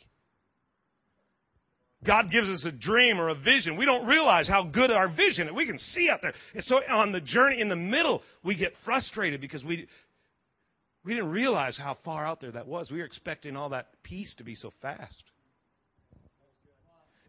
God 2.04 2.30
gives 2.30 2.48
us 2.48 2.64
a 2.64 2.72
dream 2.72 3.20
or 3.20 3.28
a 3.30 3.34
vision. 3.34 3.76
We 3.76 3.86
don't 3.86 4.06
realize 4.06 4.46
how 4.46 4.64
good 4.64 4.90
our 4.90 5.08
vision 5.08 5.48
is. 5.48 5.54
We 5.54 5.66
can 5.66 5.78
see 5.78 6.08
out 6.10 6.20
there. 6.22 6.34
And 6.54 6.62
so 6.64 6.76
on 6.88 7.12
the 7.12 7.20
journey 7.20 7.60
in 7.60 7.68
the 7.68 7.76
middle, 7.76 8.22
we 8.44 8.56
get 8.56 8.72
frustrated 8.84 9.40
because 9.40 9.64
we, 9.64 9.88
we 11.04 11.14
didn't 11.14 11.30
realize 11.30 11.78
how 11.78 11.96
far 12.04 12.26
out 12.26 12.40
there 12.40 12.52
that 12.52 12.66
was. 12.66 12.90
We 12.90 12.98
were 12.98 13.04
expecting 13.04 13.56
all 13.56 13.70
that 13.70 13.88
peace 14.02 14.34
to 14.38 14.44
be 14.44 14.54
so 14.54 14.72
fast. 14.82 15.22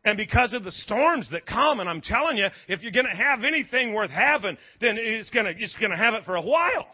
And 0.03 0.15
because 0.17 0.53
of 0.53 0.63
the 0.63 0.71
storms 0.71 1.29
that 1.31 1.45
come, 1.45 1.79
and 1.79 1.89
I'm 1.89 2.01
telling 2.01 2.37
you, 2.37 2.47
if 2.67 2.81
you're 2.81 2.91
going 2.91 3.07
to 3.07 3.15
have 3.15 3.43
anything 3.43 3.93
worth 3.93 4.09
having, 4.09 4.57
then 4.79 4.97
it's 4.97 5.29
going 5.31 5.45
to, 5.45 5.51
it's 5.51 5.75
going 5.77 5.91
to 5.91 5.97
have 5.97 6.13
it 6.13 6.23
for 6.23 6.35
a 6.35 6.41
while. 6.41 6.87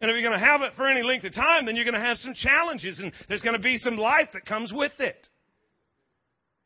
And 0.00 0.10
if 0.10 0.14
you're 0.14 0.28
going 0.28 0.38
to 0.38 0.44
have 0.44 0.62
it 0.62 0.74
for 0.76 0.88
any 0.88 1.02
length 1.02 1.24
of 1.24 1.34
time, 1.34 1.66
then 1.66 1.76
you're 1.76 1.84
going 1.84 1.94
to 1.94 2.00
have 2.00 2.18
some 2.18 2.34
challenges, 2.34 2.98
and 3.00 3.12
there's 3.28 3.42
going 3.42 3.56
to 3.56 3.62
be 3.62 3.78
some 3.78 3.96
life 3.96 4.28
that 4.32 4.46
comes 4.46 4.72
with 4.72 4.92
it. 4.98 5.26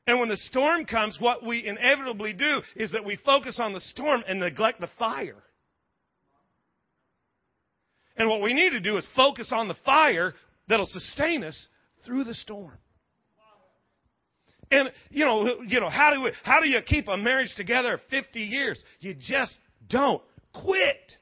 And 0.07 0.21
when 0.21 0.29
the 0.29 0.37
storm 0.37 0.85
comes, 0.85 1.19
what 1.19 1.45
we 1.45 1.67
inevitably 1.67 2.35
do 2.35 2.61
is 2.77 2.93
that 2.93 3.05
we 3.05 3.17
focus 3.25 3.59
on 3.59 3.73
the 3.73 3.81
storm 3.81 4.23
and 4.29 4.40
neglect 4.40 4.81
the 4.81 4.90
fire. 4.99 5.43
And 8.17 8.29
what 8.29 8.43
we 8.43 8.53
need 8.53 8.71
to 8.71 8.81
do 8.81 8.97
is 8.97 9.09
focus 9.17 9.51
on 9.53 9.67
the 9.67 9.77
fire 9.85 10.35
that'll 10.69 10.87
sustain 10.87 11.43
us 11.43 11.67
through 12.05 12.25
the 12.25 12.35
storm. 12.35 12.79
And 14.71 14.90
you 15.11 15.25
know, 15.25 15.62
you 15.67 15.81
know, 15.81 15.88
how 15.88 16.12
do 16.14 16.23
we, 16.23 16.33
how 16.43 16.61
do 16.61 16.69
you 16.69 16.81
keep 16.87 17.09
a 17.09 17.17
marriage 17.17 17.55
together 17.57 17.99
50 18.11 18.40
years? 18.40 18.83
You 19.01 19.14
just 19.14 19.59
don't 19.88 20.23
quit. 20.53 21.19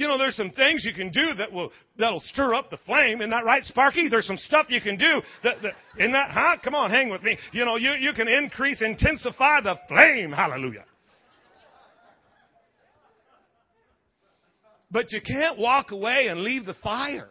You 0.00 0.08
know, 0.08 0.16
there's 0.16 0.34
some 0.34 0.50
things 0.52 0.82
you 0.82 0.94
can 0.94 1.12
do 1.12 1.34
that 1.36 1.52
will 1.52 1.70
that'll 1.98 2.20
stir 2.20 2.54
up 2.54 2.70
the 2.70 2.78
flame. 2.86 3.20
Isn't 3.20 3.28
that 3.28 3.44
right, 3.44 3.62
Sparky? 3.62 4.08
There's 4.08 4.26
some 4.26 4.38
stuff 4.38 4.64
you 4.70 4.80
can 4.80 4.96
do 4.96 5.20
that, 5.44 5.60
that 5.60 5.74
in 5.98 6.12
that 6.12 6.30
huh? 6.30 6.56
Come 6.64 6.74
on, 6.74 6.88
hang 6.90 7.10
with 7.10 7.22
me. 7.22 7.36
You 7.52 7.66
know, 7.66 7.76
you, 7.76 7.90
you 8.00 8.14
can 8.14 8.26
increase, 8.26 8.80
intensify 8.80 9.60
the 9.60 9.76
flame. 9.88 10.32
Hallelujah. 10.32 10.86
But 14.90 15.12
you 15.12 15.20
can't 15.20 15.58
walk 15.58 15.90
away 15.90 16.28
and 16.28 16.40
leave 16.40 16.64
the 16.64 16.76
fire. 16.82 17.28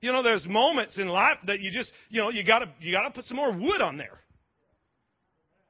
You 0.00 0.12
know, 0.12 0.22
there's 0.22 0.46
moments 0.46 0.96
in 0.96 1.08
life 1.08 1.36
that 1.46 1.60
you 1.60 1.70
just, 1.70 1.92
you 2.08 2.22
know, 2.22 2.30
you 2.30 2.46
gotta, 2.46 2.70
you 2.80 2.92
gotta 2.92 3.10
put 3.10 3.24
some 3.24 3.36
more 3.36 3.52
wood 3.52 3.82
on 3.82 3.98
there. 3.98 4.20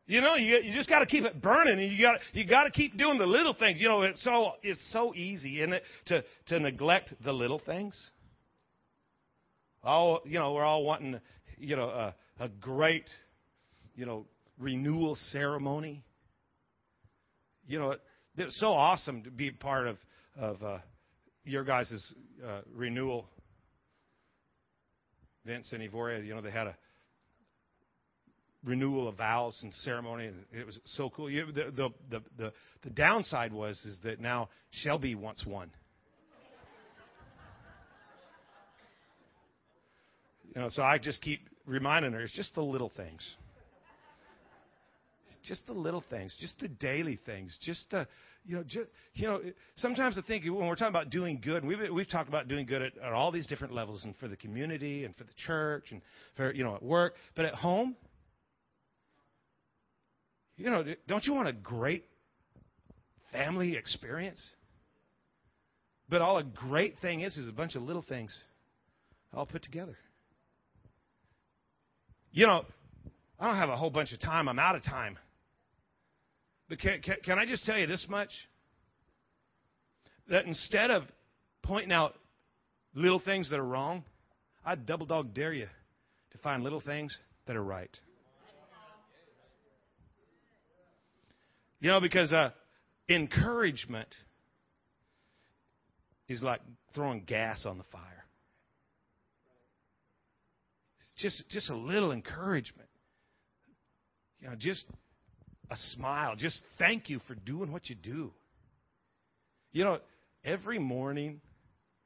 You 0.09 0.23
know, 0.23 0.37
you, 0.37 0.57
you 0.62 0.75
just 0.75 0.88
got 0.88 1.01
to 1.01 1.07
keep 1.07 1.25
it 1.25 1.42
burning, 1.42 1.79
and 1.79 1.92
you 1.92 2.01
got 2.01 2.18
you 2.33 2.47
got 2.47 2.64
to 2.64 2.71
keep 2.71 2.97
doing 2.97 3.18
the 3.18 3.27
little 3.27 3.53
things. 3.53 3.79
You 3.79 3.88
know, 3.88 4.01
it's 4.01 4.25
so 4.25 4.53
it's 4.62 4.81
so 4.90 5.14
easy, 5.14 5.61
isn't 5.61 5.75
it, 5.75 5.83
to 6.07 6.25
to 6.47 6.59
neglect 6.59 7.12
the 7.23 7.33
little 7.33 7.59
things. 7.59 7.94
All 9.85 10.23
you 10.25 10.38
know, 10.38 10.55
we're 10.55 10.64
all 10.64 10.83
wanting, 10.83 11.21
you 11.59 11.77
know, 11.77 11.90
a, 11.90 12.14
a 12.40 12.49
great, 12.49 13.05
you 13.97 14.07
know, 14.07 14.25
renewal 14.59 15.14
ceremony. 15.31 16.03
You 17.66 17.79
know, 17.79 17.90
it, 17.90 18.01
it's 18.38 18.59
so 18.59 18.68
awesome 18.68 19.25
to 19.25 19.31
be 19.31 19.51
part 19.51 19.88
of 19.88 19.99
of 20.38 20.62
uh, 20.62 20.79
your 21.44 21.64
guys' 21.64 22.14
uh, 22.42 22.62
renewal. 22.75 23.29
Vince 25.44 25.71
and 25.73 25.83
Evoria, 25.83 26.25
you 26.27 26.35
know, 26.35 26.40
they 26.40 26.51
had 26.51 26.66
a 26.66 26.77
renewal 28.64 29.09
of 29.09 29.16
vows 29.16 29.59
and 29.62 29.73
ceremony, 29.83 30.27
and 30.27 30.44
it 30.53 30.66
was 30.66 30.79
so 30.85 31.11
cool. 31.11 31.31
You, 31.31 31.47
the, 31.47 31.71
the, 31.71 31.88
the, 32.11 32.23
the, 32.37 32.53
the 32.83 32.90
downside 32.90 33.53
was 33.53 33.79
is 33.85 33.99
that 34.05 34.21
now 34.21 34.49
Shelby 34.71 35.14
wants 35.14 35.47
one. 35.47 35.71
You 40.55 40.62
know, 40.62 40.68
so 40.71 40.83
I 40.83 40.99
just 40.99 41.21
keep 41.21 41.40
reminding 41.66 42.12
her 42.12 42.21
it's 42.21 42.35
just 42.35 42.55
the 42.55 42.62
little 42.62 42.90
things. 42.97 43.21
It's 45.27 45.49
just 45.49 45.66
the 45.66 45.75
little 45.75 46.03
things, 46.09 46.35
just 46.40 46.59
the 46.59 46.68
daily 46.68 47.18
things, 47.27 47.57
just 47.61 47.88
the 47.90 48.09
you 48.44 48.57
know, 48.57 48.62
just, 48.62 48.88
you 49.14 49.29
know. 49.29 49.40
Sometimes 49.77 50.16
I 50.16 50.23
think 50.23 50.44
when 50.44 50.66
we're 50.66 50.75
talking 50.75 50.88
about 50.88 51.11
doing 51.11 51.40
good, 51.44 51.64
we've 51.64 51.79
we've 51.92 52.09
talked 52.09 52.31
about 52.31 52.49
doing 52.49 52.64
good 52.64 52.81
at, 52.81 52.97
at 52.97 53.12
all 53.12 53.31
these 53.31 53.47
different 53.47 53.75
levels, 53.75 54.05
and 54.05 54.16
for 54.16 54.27
the 54.27 54.37
community, 54.37 55.05
and 55.05 55.14
for 55.16 55.25
the 55.25 55.35
church, 55.47 55.92
and 55.92 56.01
for 56.35 56.53
you 56.53 56.64
know 56.64 56.75
at 56.75 56.83
work, 56.83 57.14
but 57.37 57.44
at 57.44 57.55
home, 57.55 57.94
you 60.59 60.71
know, 60.71 60.85
don't 61.07 61.25
you 61.25 61.33
want 61.33 61.49
a 61.49 61.53
great 61.53 62.05
family 63.33 63.77
experience? 63.77 64.44
But 66.09 66.21
all 66.21 66.38
a 66.38 66.42
great 66.42 66.99
thing 67.01 67.21
is 67.21 67.37
is 67.37 67.49
a 67.49 67.53
bunch 67.53 67.77
of 67.77 67.83
little 67.83 68.03
things 68.03 68.37
all 69.33 69.47
put 69.47 69.62
together. 69.62 69.97
You 72.33 72.47
know, 72.47 72.64
I 73.38 73.47
don't 73.47 73.57
have 73.57 73.68
a 73.68 73.77
whole 73.77 73.90
bunch 73.90 74.12
of 74.12 74.21
time. 74.21 74.49
I'm 74.49 74.59
out 74.59 74.75
of 74.75 74.83
time. 74.83 75.16
But 76.68 76.81
can, 76.81 77.01
can, 77.03 77.16
can 77.25 77.38
I 77.38 77.47
just 77.47 77.64
tell 77.64 77.79
you 77.79 77.87
this 77.87 78.07
much? 78.09 78.31
That 80.29 80.44
instead 80.44 80.90
of 80.90 81.05
pointing 81.62 81.92
out 81.92 82.14
little 82.94 83.21
things 83.21 83.49
that 83.51 83.59
are 83.59 83.64
wrong, 83.64 84.05
I 84.64 84.75
double 84.75 85.07
dog 85.07 85.35
dare 85.35 85.53
you 85.53 85.68
to 86.33 86.38
find 86.38 86.62
little 86.62 86.81
things 86.81 87.16
that 87.47 87.57
are 87.57 87.62
right. 87.62 87.97
You 91.81 91.91
know, 91.91 92.01
because 92.01 92.33
uh, 92.33 92.51
encouragement 93.09 94.09
is 96.29 96.43
like 96.43 96.61
throwing 96.95 97.23
gas 97.25 97.64
on 97.67 97.79
the 97.79 97.85
fire. 97.85 98.03
Just, 101.17 101.49
just 101.51 101.71
a 101.71 101.77
little 101.77 102.12
encouragement. 102.12 102.88
You 104.41 104.49
know, 104.49 104.55
just 104.57 104.85
a 105.71 105.77
smile. 105.95 106.35
Just 106.37 106.62
thank 106.79 107.09
you 107.09 107.21
for 107.27 107.35
doing 107.35 107.73
what 107.73 107.88
you 107.88 107.97
do. 107.97 108.33
You 109.73 109.85
know, 109.85 109.99
every 110.45 110.79
morning, 110.79 111.41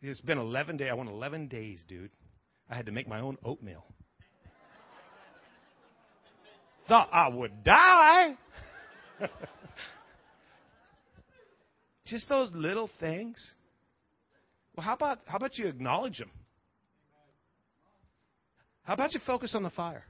it's 0.00 0.20
been 0.20 0.38
11 0.38 0.78
days. 0.78 0.88
I 0.90 0.94
went 0.94 1.10
11 1.10 1.48
days, 1.48 1.80
dude. 1.88 2.10
I 2.70 2.74
had 2.74 2.86
to 2.86 2.92
make 2.92 3.06
my 3.06 3.20
own 3.20 3.36
oatmeal. 3.44 3.84
Thought 6.88 7.08
I 7.12 7.28
would 7.28 7.64
die. 7.64 8.36
Just 12.12 12.28
those 12.28 12.50
little 12.52 12.90
things. 13.00 13.42
Well, 14.76 14.84
how 14.84 14.92
about 14.92 15.20
how 15.24 15.38
about 15.38 15.56
you 15.56 15.66
acknowledge 15.66 16.18
them? 16.18 16.30
How 18.82 18.92
about 18.92 19.14
you 19.14 19.20
focus 19.26 19.54
on 19.54 19.62
the 19.62 19.70
fire? 19.70 20.04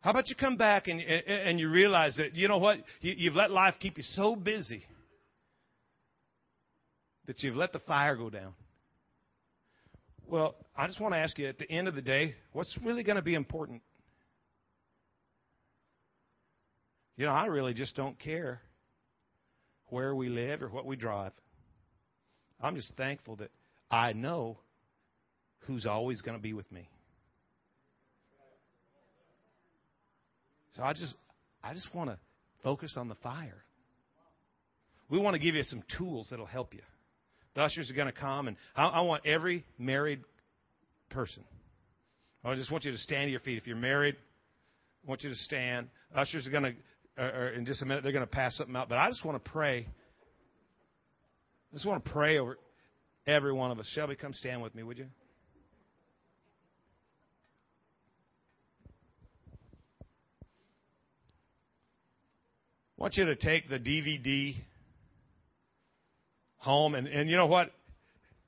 How 0.00 0.12
about 0.12 0.30
you 0.30 0.36
come 0.36 0.56
back 0.56 0.88
and, 0.88 1.02
and 1.02 1.60
you 1.60 1.68
realize 1.68 2.16
that, 2.16 2.34
you 2.34 2.48
know 2.48 2.56
what? 2.56 2.78
You've 3.02 3.34
let 3.34 3.50
life 3.50 3.74
keep 3.78 3.98
you 3.98 4.04
so 4.04 4.34
busy 4.34 4.82
that 7.26 7.42
you've 7.42 7.56
let 7.56 7.74
the 7.74 7.80
fire 7.80 8.16
go 8.16 8.30
down. 8.30 8.54
Well, 10.26 10.54
I 10.74 10.86
just 10.86 10.98
want 10.98 11.12
to 11.12 11.18
ask 11.18 11.38
you 11.38 11.46
at 11.46 11.58
the 11.58 11.70
end 11.70 11.88
of 11.88 11.94
the 11.94 12.00
day, 12.00 12.36
what's 12.52 12.74
really 12.82 13.02
going 13.02 13.16
to 13.16 13.22
be 13.22 13.34
important? 13.34 13.82
You 17.18 17.26
know, 17.26 17.32
I 17.32 17.46
really 17.46 17.74
just 17.74 17.94
don't 17.94 18.18
care 18.18 18.62
where 19.90 20.14
we 20.14 20.28
live 20.28 20.62
or 20.62 20.68
what 20.68 20.86
we 20.86 20.96
drive. 20.96 21.32
I'm 22.60 22.74
just 22.74 22.92
thankful 22.96 23.36
that 23.36 23.50
I 23.90 24.12
know 24.12 24.58
who's 25.60 25.86
always 25.86 26.22
going 26.22 26.36
to 26.36 26.42
be 26.42 26.52
with 26.52 26.70
me. 26.72 26.88
So 30.76 30.82
I 30.82 30.92
just 30.92 31.14
I 31.62 31.74
just 31.74 31.92
want 31.94 32.10
to 32.10 32.18
focus 32.62 32.94
on 32.96 33.08
the 33.08 33.16
fire. 33.16 33.62
We 35.10 35.18
want 35.18 35.34
to 35.34 35.40
give 35.40 35.54
you 35.54 35.62
some 35.62 35.82
tools 35.96 36.28
that'll 36.30 36.46
help 36.46 36.74
you. 36.74 36.80
The 37.54 37.62
ushers 37.62 37.90
are 37.90 37.94
going 37.94 38.12
to 38.12 38.18
come, 38.18 38.46
and 38.46 38.56
I, 38.76 38.86
I 38.86 39.00
want 39.00 39.26
every 39.26 39.64
married 39.78 40.20
person. 41.10 41.42
I 42.44 42.54
just 42.54 42.70
want 42.70 42.84
you 42.84 42.92
to 42.92 42.98
stand 42.98 43.26
to 43.26 43.30
your 43.30 43.40
feet. 43.40 43.58
If 43.58 43.66
you're 43.66 43.76
married, 43.76 44.16
I 45.04 45.08
want 45.08 45.22
you 45.22 45.30
to 45.30 45.36
stand. 45.36 45.88
Ushers 46.14 46.46
are 46.46 46.50
going 46.50 46.62
to, 46.62 46.72
or 47.18 47.48
in 47.50 47.66
just 47.66 47.82
a 47.82 47.86
minute, 47.86 48.02
they're 48.02 48.12
going 48.12 48.24
to 48.24 48.30
pass 48.30 48.56
something 48.56 48.76
out. 48.76 48.88
But 48.88 48.98
I 48.98 49.08
just 49.08 49.24
want 49.24 49.42
to 49.42 49.50
pray. 49.50 49.86
I 51.70 51.74
just 51.74 51.86
want 51.86 52.04
to 52.04 52.10
pray 52.10 52.38
over 52.38 52.58
every 53.26 53.52
one 53.52 53.70
of 53.70 53.78
us. 53.78 53.90
Shelby, 53.94 54.16
come 54.16 54.32
stand 54.32 54.62
with 54.62 54.74
me, 54.74 54.82
would 54.82 54.98
you? 54.98 55.06
I 62.98 63.02
want 63.02 63.16
you 63.16 63.26
to 63.26 63.36
take 63.36 63.68
the 63.68 63.78
DVD 63.78 64.56
home, 66.56 66.94
and, 66.94 67.06
and 67.06 67.30
you 67.30 67.36
know 67.36 67.46
what? 67.46 67.70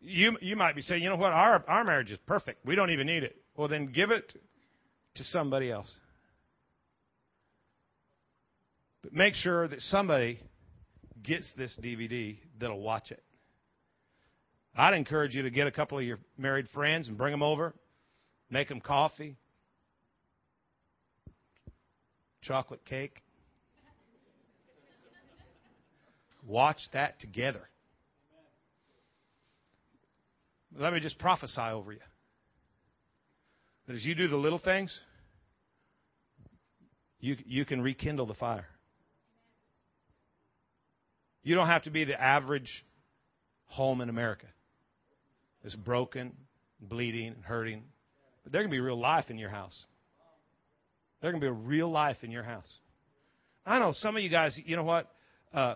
You, 0.01 0.37
you 0.41 0.57
might 0.57 0.75
be 0.75 0.83
saying, 0.83 1.03
you 1.03 1.09
know 1.09 1.17
what? 1.17 1.33
Our, 1.33 1.65
our 1.69 1.85
marriage 1.85 2.11
is 2.11 2.19
perfect. 2.27 2.65
We 2.67 2.75
don't 2.75 2.91
even 2.91 3.07
need 3.07 3.23
it. 3.23 3.37
Well, 3.57 3.69
then 3.69 3.93
give 3.93 4.11
it 4.11 4.33
to 5.17 5.25
somebody 5.25 5.71
else. 5.71 5.95
But 9.03 9.13
make 9.13 9.35
sure 9.35 9.67
that 9.69 9.81
somebody 9.81 10.41
gets 11.23 11.51
this 11.57 11.77
DVD 11.83 12.37
that'll 12.59 12.81
watch 12.81 13.11
it. 13.11 13.23
I'd 14.77 14.95
encourage 14.95 15.35
you 15.35 15.43
to 15.43 15.51
get 15.51 15.67
a 15.67 15.73
couple 15.73 15.99
of 15.99 16.05
your 16.05 16.19
married 16.39 16.69
friends 16.73 17.09
and 17.09 17.19
bring 17.19 17.33
them 17.33 17.43
over, 17.43 17.75
make 18.51 18.69
them 18.69 18.81
coffee, 18.81 19.37
chocolate 22.43 22.85
cake. 22.85 23.23
Watch 26.47 26.79
that 26.93 27.21
together. 27.21 27.69
Let 30.77 30.93
me 30.93 31.01
just 31.01 31.19
prophesy 31.19 31.61
over 31.61 31.93
you. 31.93 32.01
That 33.87 33.97
as 33.97 34.05
you 34.05 34.15
do 34.15 34.29
the 34.29 34.37
little 34.37 34.59
things, 34.59 34.97
you, 37.19 37.37
you 37.45 37.65
can 37.65 37.83
rekindle 37.83 38.27
the 38.27 38.35
fire. 38.35 38.67
You 41.43 41.55
don't 41.55 41.67
have 41.67 41.85
to 41.85 41.91
be 41.91 42.05
the 42.05 42.21
average 42.21 42.85
home 43.67 44.01
in 44.01 44.09
America. 44.09 44.47
It's 45.65 45.75
broken, 45.75 46.33
bleeding, 46.81 47.37
hurting. 47.43 47.83
But 48.43 48.53
there 48.53 48.63
can 48.63 48.71
be 48.71 48.81
real 48.81 48.99
life 48.99 49.31
in 49.31 49.39
your 49.39 49.51
house. 49.51 49.85
There 51.21 51.31
can 51.31 51.41
be 51.41 51.47
a 51.47 51.53
real 51.53 51.91
life 51.91 52.17
in 52.23 52.31
your 52.31 52.43
house. 52.43 52.71
I 53.67 53.79
know 53.79 53.93
some 53.93 54.17
of 54.17 54.23
you 54.23 54.31
guys, 54.31 54.59
you 54.65 54.77
know 54.77 54.83
what? 54.83 55.07
Uh, 55.53 55.75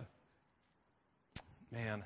man, 1.70 2.04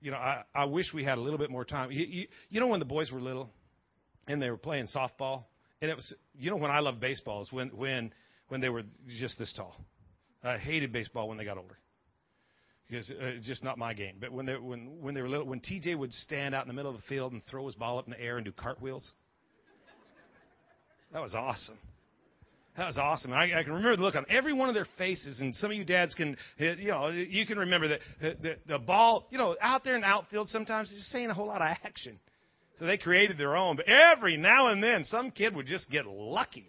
you 0.00 0.10
know, 0.10 0.16
I, 0.16 0.44
I 0.54 0.64
wish 0.64 0.86
we 0.94 1.04
had 1.04 1.18
a 1.18 1.20
little 1.20 1.38
bit 1.38 1.50
more 1.50 1.64
time. 1.64 1.90
You, 1.90 2.06
you, 2.06 2.26
you 2.48 2.60
know, 2.60 2.68
when 2.68 2.78
the 2.78 2.86
boys 2.86 3.10
were 3.10 3.20
little 3.20 3.50
and 4.26 4.40
they 4.40 4.50
were 4.50 4.56
playing 4.56 4.86
softball, 4.94 5.44
and 5.80 5.90
it 5.90 5.94
was, 5.94 6.14
you 6.38 6.50
know, 6.50 6.56
when 6.56 6.70
I 6.70 6.80
loved 6.80 7.00
baseball 7.00 7.42
is 7.42 7.52
when 7.52 7.68
when 7.68 8.12
when 8.48 8.60
they 8.60 8.68
were 8.68 8.82
just 9.20 9.38
this 9.38 9.52
tall. 9.52 9.74
I 10.42 10.58
hated 10.58 10.92
baseball 10.92 11.28
when 11.28 11.38
they 11.38 11.44
got 11.44 11.58
older 11.58 11.78
because 12.88 13.10
uh, 13.10 13.14
it's 13.18 13.46
just 13.46 13.64
not 13.64 13.78
my 13.78 13.94
game. 13.94 14.16
But 14.20 14.32
when 14.32 14.46
they 14.46 14.56
when 14.56 15.00
when 15.00 15.14
they 15.14 15.22
were 15.22 15.28
little, 15.28 15.46
when 15.46 15.60
TJ 15.60 15.96
would 15.98 16.12
stand 16.12 16.54
out 16.54 16.62
in 16.64 16.68
the 16.68 16.74
middle 16.74 16.90
of 16.90 16.96
the 16.96 17.06
field 17.08 17.32
and 17.32 17.44
throw 17.46 17.66
his 17.66 17.74
ball 17.74 17.98
up 17.98 18.06
in 18.06 18.12
the 18.12 18.20
air 18.20 18.36
and 18.36 18.44
do 18.44 18.52
cartwheels, 18.52 19.10
that 21.12 21.20
was 21.20 21.34
awesome. 21.34 21.78
That 22.76 22.86
was 22.86 22.96
awesome. 22.96 23.32
I, 23.32 23.58
I 23.58 23.64
can 23.64 23.72
remember 23.72 23.96
the 23.96 24.02
look 24.02 24.14
on 24.14 24.24
every 24.30 24.52
one 24.52 24.68
of 24.68 24.74
their 24.76 24.86
faces, 24.96 25.40
and 25.40 25.52
some 25.56 25.72
of 25.72 25.76
you 25.76 25.84
dads 25.84 26.14
can, 26.14 26.36
you 26.58 26.76
know, 26.86 27.08
you 27.08 27.44
can 27.44 27.58
remember 27.58 27.88
that 27.88 28.00
the, 28.20 28.56
the 28.68 28.78
ball, 28.78 29.26
you 29.30 29.38
know, 29.38 29.56
out 29.60 29.82
there 29.82 29.96
in 29.96 30.02
the 30.02 30.06
outfield 30.06 30.48
sometimes 30.48 30.88
it's 30.88 30.98
just 30.98 31.10
saying 31.10 31.28
a 31.28 31.34
whole 31.34 31.48
lot 31.48 31.60
of 31.60 31.76
action. 31.82 32.20
So 32.78 32.86
they 32.86 32.96
created 32.96 33.36
their 33.36 33.56
own. 33.56 33.74
But 33.74 33.86
every 33.88 34.36
now 34.36 34.68
and 34.68 34.80
then, 34.80 35.04
some 35.04 35.32
kid 35.32 35.56
would 35.56 35.66
just 35.66 35.90
get 35.90 36.06
lucky. 36.06 36.68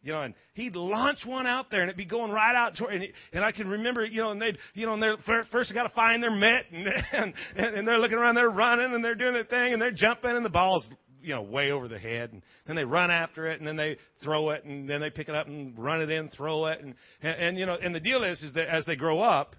You 0.00 0.12
know, 0.12 0.22
and 0.22 0.34
he'd 0.54 0.76
launch 0.76 1.26
one 1.26 1.46
out 1.46 1.70
there, 1.70 1.80
and 1.80 1.88
it'd 1.88 1.96
be 1.98 2.04
going 2.04 2.30
right 2.30 2.54
out 2.54 2.76
toward. 2.76 2.94
And, 2.94 3.02
he, 3.02 3.12
and 3.32 3.44
I 3.44 3.50
can 3.50 3.68
remember, 3.68 4.04
you 4.04 4.22
know, 4.22 4.30
and 4.30 4.40
they'd, 4.40 4.56
you 4.74 4.86
know, 4.86 4.94
and 4.94 5.02
they're 5.02 5.16
first 5.50 5.74
got 5.74 5.82
to 5.82 5.94
find 5.94 6.22
their 6.22 6.30
mitt, 6.30 6.66
and, 6.72 6.86
and 7.12 7.34
and 7.56 7.88
they're 7.88 7.98
looking 7.98 8.16
around, 8.16 8.36
they're 8.36 8.48
running, 8.48 8.94
and 8.94 9.04
they're 9.04 9.16
doing 9.16 9.34
their 9.34 9.44
thing, 9.44 9.72
and 9.72 9.82
they're 9.82 9.90
jumping, 9.90 10.30
and 10.30 10.44
the 10.44 10.50
ball's 10.50 10.88
you 11.20 11.34
know, 11.34 11.42
way 11.42 11.72
over 11.72 11.88
the 11.88 11.98
head. 11.98 12.30
And 12.32 12.42
then 12.66 12.76
they 12.76 12.84
run 12.84 13.10
after 13.10 13.50
it, 13.50 13.58
and 13.58 13.66
then 13.66 13.76
they 13.76 13.96
throw 14.22 14.50
it, 14.50 14.64
and 14.64 14.88
then 14.88 15.00
they 15.00 15.10
pick 15.10 15.28
it 15.28 15.34
up 15.34 15.46
and 15.46 15.76
run 15.78 16.00
it 16.00 16.10
in, 16.10 16.28
throw 16.28 16.66
it, 16.66 16.80
and 16.80 16.94
and, 17.22 17.40
and 17.40 17.58
you 17.58 17.66
know, 17.66 17.74
and 17.74 17.94
the 17.94 18.00
deal 18.00 18.24
is, 18.24 18.40
is 18.42 18.54
that 18.54 18.68
as 18.68 18.84
they 18.86 18.96
grow 18.96 19.20
up, 19.20 19.56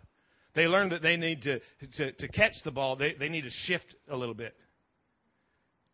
they 0.55 0.65
learn 0.65 0.89
that 0.89 1.01
they 1.01 1.17
need 1.17 1.41
to 1.43 1.59
to, 1.97 2.11
to 2.13 2.27
catch 2.29 2.53
the 2.63 2.71
ball. 2.71 2.95
They 2.95 3.13
they 3.13 3.29
need 3.29 3.43
to 3.43 3.51
shift 3.65 3.95
a 4.09 4.15
little 4.15 4.35
bit. 4.35 4.55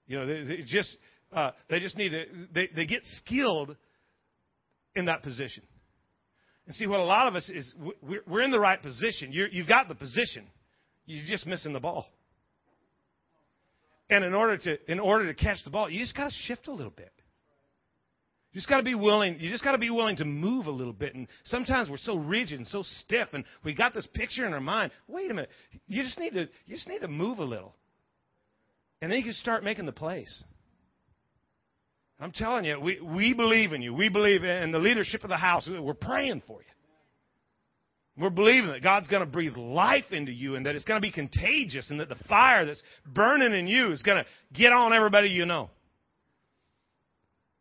You 0.08 0.20
know, 0.20 0.26
they, 0.28 0.44
they 0.44 0.64
just 0.68 0.96
uh, 1.34 1.52
they 1.70 1.80
just 1.80 1.98
need 1.98 2.10
to 2.10 2.26
they 2.54 2.70
they 2.76 2.86
get 2.86 3.02
skilled 3.04 3.76
in 4.96 5.06
that 5.06 5.24
position. 5.24 5.64
And 6.66 6.76
see, 6.76 6.88
what 6.88 7.00
a 7.00 7.04
lot 7.04 7.28
of 7.28 7.36
us 7.36 7.50
is, 7.50 7.74
we're, 8.02 8.42
in 8.42 8.52
the 8.52 8.60
right 8.60 8.82
position. 8.82 9.32
You're, 9.32 9.48
you've 9.48 9.68
got 9.68 9.88
the 9.88 9.96
position. 9.96 10.48
You're 11.06 11.26
just 11.26 11.46
missing 11.46 11.74
the 11.74 11.80
ball. 11.80 12.08
And 14.10 14.24
in 14.24 14.34
order 14.34 14.58
to 14.58 14.92
in 14.92 15.00
order 15.00 15.32
to 15.32 15.34
catch 15.34 15.64
the 15.64 15.72
ball, 15.72 15.90
you 15.90 16.00
just 16.00 16.16
got 16.16 16.26
to 16.26 16.36
shift 16.44 16.68
a 16.68 16.72
little 16.72 16.92
bit. 16.92 17.12
You 18.52 18.60
just 18.60 18.70
got 18.70 18.78
to 18.78 18.84
be 18.84 18.96
willing. 18.96 19.40
You 19.40 19.50
just 19.50 19.64
got 19.64 19.74
to 19.74 19.78
be 19.78 19.90
willing 19.90 20.16
to 20.18 20.26
move 20.26 20.68
a 20.68 20.72
little 20.72 20.94
bit. 20.94 21.14
And 21.14 21.28
sometimes 21.44 21.90
we're 21.90 21.98
so 21.98 22.16
rigid 22.16 22.60
and 22.60 22.68
so 22.68 22.84
stiff, 22.84 23.30
and 23.34 23.44
we 23.64 23.74
got 23.74 23.94
this 23.94 24.08
picture 24.14 24.46
in 24.46 24.54
our 24.54 24.62
mind. 24.62 24.92
Wait 25.08 25.30
a 25.30 25.34
minute. 25.34 25.50
You 25.88 26.04
just 26.04 26.20
need 26.20 26.34
to 26.34 26.48
you 26.66 26.76
just 26.76 26.88
need 26.88 27.00
to 27.00 27.08
move 27.08 27.40
a 27.40 27.44
little, 27.44 27.76
and 29.02 29.12
then 29.12 29.18
you 29.18 29.26
can 29.26 29.34
start 29.34 29.64
making 29.64 29.86
the 29.86 29.92
plays. 29.92 30.44
I'm 32.20 32.32
telling 32.32 32.66
you, 32.66 32.80
we 32.80 33.00
we 33.02 33.34
believe 33.34 33.74
in 33.74 33.82
you. 33.82 33.94
We 33.94 34.10
believe 34.10 34.44
in 34.44 34.72
the 34.72 34.80
leadership 34.80 35.24
of 35.24 35.30
the 35.30 35.38
house. 35.38 35.70
We're 35.70 35.94
praying 35.94 36.44
for 36.48 36.62
you. 36.62 36.66
We're 38.18 38.30
believing 38.30 38.70
that 38.72 38.82
God's 38.82 39.08
going 39.10 39.26
to 39.26 39.30
breathe 39.30 39.58
life 39.58 40.06
into 40.12 40.32
you 40.32 40.56
and 40.56 40.66
that 40.66 40.76
it's 40.76 40.86
going 40.86 41.02
to 41.02 41.06
be 41.06 41.12
contagious 41.12 41.90
and 41.90 42.00
that 42.00 42.08
the 42.08 42.16
fire 42.30 42.66
that's 42.66 42.82
burning 43.06 43.54
in 43.54 43.68
you 43.68 43.92
is 43.92 44.02
going 44.04 44.24
to 44.24 44.58
get 44.58 44.72
on 44.72 44.94
everybody 44.94 45.28
you 45.28 45.46
know. 45.46 45.70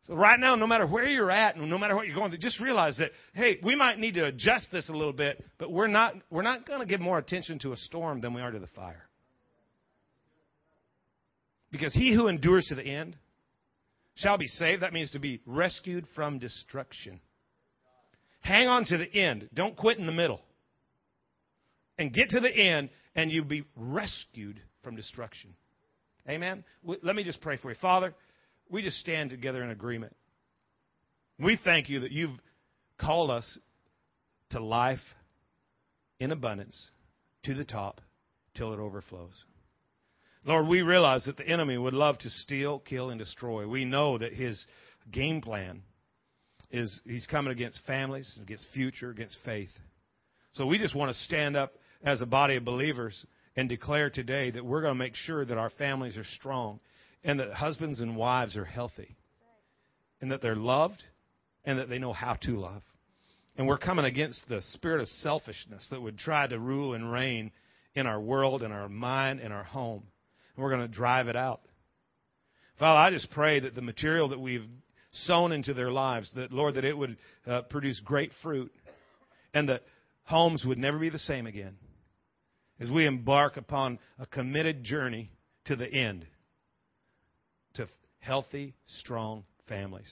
So 0.07 0.13
right 0.13 0.39
now, 0.39 0.55
no 0.55 0.67
matter 0.67 0.85
where 0.85 1.07
you're 1.07 1.31
at 1.31 1.55
and 1.57 1.69
no 1.69 1.77
matter 1.77 1.95
what 1.95 2.05
you're 2.05 2.15
going 2.15 2.29
through, 2.29 2.39
just 2.39 2.61
realize 2.61 2.97
that, 2.99 3.11
hey, 3.33 3.59
we 3.63 3.75
might 3.75 3.99
need 3.99 4.13
to 4.13 4.25
adjust 4.25 4.71
this 4.71 4.87
a 4.87 4.93
little 4.93 5.13
bit, 5.13 5.43
but 5.57 5.71
we're 5.71 5.87
not, 5.87 6.13
we're 6.29 6.43
not 6.43 6.65
going 6.65 6.79
to 6.79 6.85
give 6.85 7.01
more 7.01 7.17
attention 7.17 7.59
to 7.59 7.73
a 7.73 7.77
storm 7.77 8.21
than 8.21 8.33
we 8.33 8.41
are 8.41 8.51
to 8.51 8.59
the 8.59 8.67
fire. 8.67 9.09
Because 11.71 11.93
he 11.93 12.13
who 12.13 12.27
endures 12.27 12.67
to 12.67 12.75
the 12.75 12.83
end 12.83 13.17
shall 14.15 14.37
be 14.37 14.47
saved. 14.47 14.81
That 14.81 14.93
means 14.93 15.11
to 15.11 15.19
be 15.19 15.41
rescued 15.45 16.05
from 16.15 16.39
destruction. 16.39 17.19
Hang 18.41 18.67
on 18.67 18.85
to 18.85 18.97
the 18.97 19.11
end. 19.13 19.49
Don't 19.53 19.75
quit 19.75 19.97
in 19.97 20.05
the 20.05 20.11
middle. 20.11 20.41
And 21.97 22.13
get 22.13 22.29
to 22.29 22.39
the 22.39 22.51
end, 22.51 22.89
and 23.15 23.31
you'll 23.31 23.45
be 23.45 23.65
rescued 23.75 24.59
from 24.83 24.95
destruction. 24.95 25.55
Amen? 26.29 26.63
Let 26.83 27.15
me 27.15 27.23
just 27.23 27.41
pray 27.41 27.57
for 27.57 27.69
you. 27.69 27.77
Father, 27.81 28.13
we 28.69 28.81
just 28.81 28.97
stand 28.99 29.29
together 29.29 29.63
in 29.63 29.69
agreement. 29.69 30.15
We 31.39 31.59
thank 31.63 31.89
you 31.89 32.01
that 32.01 32.11
you've 32.11 32.37
called 32.99 33.31
us 33.31 33.57
to 34.51 34.59
life 34.63 34.99
in 36.19 36.31
abundance 36.31 36.89
to 37.43 37.53
the 37.53 37.65
top 37.65 38.01
till 38.55 38.73
it 38.73 38.79
overflows. 38.79 39.33
Lord, 40.45 40.67
we 40.67 40.83
realize 40.83 41.25
that 41.25 41.37
the 41.37 41.47
enemy 41.47 41.77
would 41.77 41.95
love 41.95 42.19
to 42.19 42.29
steal, 42.29 42.79
kill, 42.79 43.09
and 43.09 43.19
destroy. 43.19 43.67
We 43.67 43.83
know 43.83 44.19
that 44.19 44.31
his 44.31 44.63
game 45.11 45.41
plan 45.41 45.81
is 46.69 47.01
he's 47.03 47.25
coming 47.25 47.51
against 47.51 47.81
families, 47.87 48.31
against 48.41 48.67
future, 48.73 49.09
against 49.09 49.37
faith. 49.43 49.71
So 50.53 50.67
we 50.67 50.77
just 50.77 50.95
want 50.95 51.09
to 51.09 51.23
stand 51.23 51.57
up 51.57 51.73
as 52.03 52.21
a 52.21 52.27
body 52.27 52.57
of 52.57 52.63
believers 52.63 53.25
and 53.55 53.67
declare 53.67 54.11
today 54.11 54.51
that 54.51 54.63
we're 54.63 54.81
going 54.81 54.93
to 54.93 54.99
make 54.99 55.15
sure 55.15 55.43
that 55.43 55.57
our 55.57 55.71
families 55.71 56.15
are 56.15 56.23
strong 56.23 56.79
and 57.23 57.39
that 57.39 57.51
husbands 57.51 57.99
and 57.99 58.15
wives 58.15 58.55
are 58.55 58.65
healthy 58.65 59.15
and 60.21 60.31
that 60.31 60.41
they're 60.41 60.55
loved 60.55 61.01
and 61.65 61.79
that 61.79 61.89
they 61.89 61.97
know 61.97 62.13
how 62.13 62.35
to 62.35 62.57
love. 62.57 62.83
And 63.57 63.67
we're 63.67 63.77
coming 63.77 64.05
against 64.05 64.47
the 64.47 64.61
spirit 64.73 65.01
of 65.01 65.07
selfishness 65.07 65.87
that 65.89 66.01
would 66.01 66.19
try 66.19 66.45
to 66.45 66.59
rule 66.59 66.93
and 66.93 67.11
reign 67.11 67.51
in 67.95 68.05
our 68.05 68.19
world, 68.19 68.61
in 68.61 68.71
our 68.71 68.89
mind, 68.89 69.39
in 69.39 69.51
our 69.51 69.63
home. 69.63 70.03
And 70.55 70.63
we're 70.63 70.69
going 70.69 70.81
to 70.81 70.87
drive 70.87 71.27
it 71.27 71.35
out. 71.35 71.61
Father, 72.79 72.99
I 72.99 73.09
just 73.11 73.31
pray 73.31 73.59
that 73.61 73.75
the 73.75 73.81
material 73.81 74.29
that 74.29 74.39
we've 74.39 74.65
sown 75.11 75.51
into 75.51 75.73
their 75.73 75.91
lives, 75.91 76.31
that, 76.35 76.51
Lord, 76.51 76.75
that 76.75 76.85
it 76.85 76.97
would 76.97 77.17
uh, 77.47 77.61
produce 77.63 77.99
great 78.03 78.31
fruit 78.43 78.71
and 79.53 79.69
that 79.69 79.83
homes 80.23 80.65
would 80.65 80.77
never 80.77 80.99
be 80.99 81.09
the 81.09 81.19
same 81.19 81.47
again 81.47 81.77
as 82.79 82.89
we 82.89 83.05
embark 83.05 83.57
upon 83.57 83.99
a 84.19 84.25
committed 84.25 84.83
journey 84.83 85.31
to 85.65 85.75
the 85.75 85.87
end 85.87 86.25
to 87.75 87.87
healthy, 88.19 88.73
strong 88.99 89.45
families. 89.67 90.11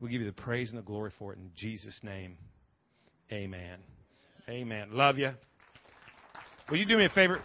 We 0.00 0.10
give 0.10 0.20
you 0.20 0.26
the 0.26 0.32
praise 0.32 0.70
and 0.70 0.78
the 0.78 0.82
glory 0.82 1.12
for 1.18 1.32
it 1.32 1.38
in 1.38 1.50
Jesus' 1.54 1.98
name. 2.02 2.36
Amen. 3.32 3.78
Amen. 4.48 4.88
Love 4.92 5.18
you. 5.18 5.30
Will 6.68 6.78
you 6.78 6.86
do 6.86 6.98
me 6.98 7.04
a 7.04 7.10
favor? 7.10 7.40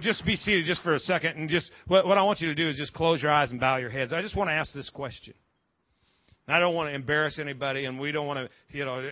Just 0.00 0.26
be 0.26 0.36
seated 0.36 0.64
just 0.64 0.82
for 0.82 0.94
a 0.94 0.98
second, 0.98 1.36
and 1.36 1.48
just 1.48 1.70
what, 1.86 2.06
what 2.06 2.18
I 2.18 2.22
want 2.22 2.40
you 2.40 2.48
to 2.48 2.54
do 2.54 2.68
is 2.68 2.76
just 2.76 2.92
close 2.92 3.22
your 3.22 3.30
eyes 3.30 3.50
and 3.50 3.60
bow 3.60 3.76
your 3.76 3.90
heads. 3.90 4.12
I 4.12 4.22
just 4.22 4.36
want 4.36 4.48
to 4.48 4.54
ask 4.54 4.72
this 4.72 4.90
question. 4.90 5.34
I 6.48 6.58
don't 6.58 6.74
want 6.74 6.90
to 6.90 6.94
embarrass 6.94 7.38
anybody, 7.38 7.84
and 7.84 8.00
we 8.00 8.10
don't 8.10 8.26
want 8.26 8.48
to, 8.48 8.76
you 8.76 8.84
know. 8.84 9.10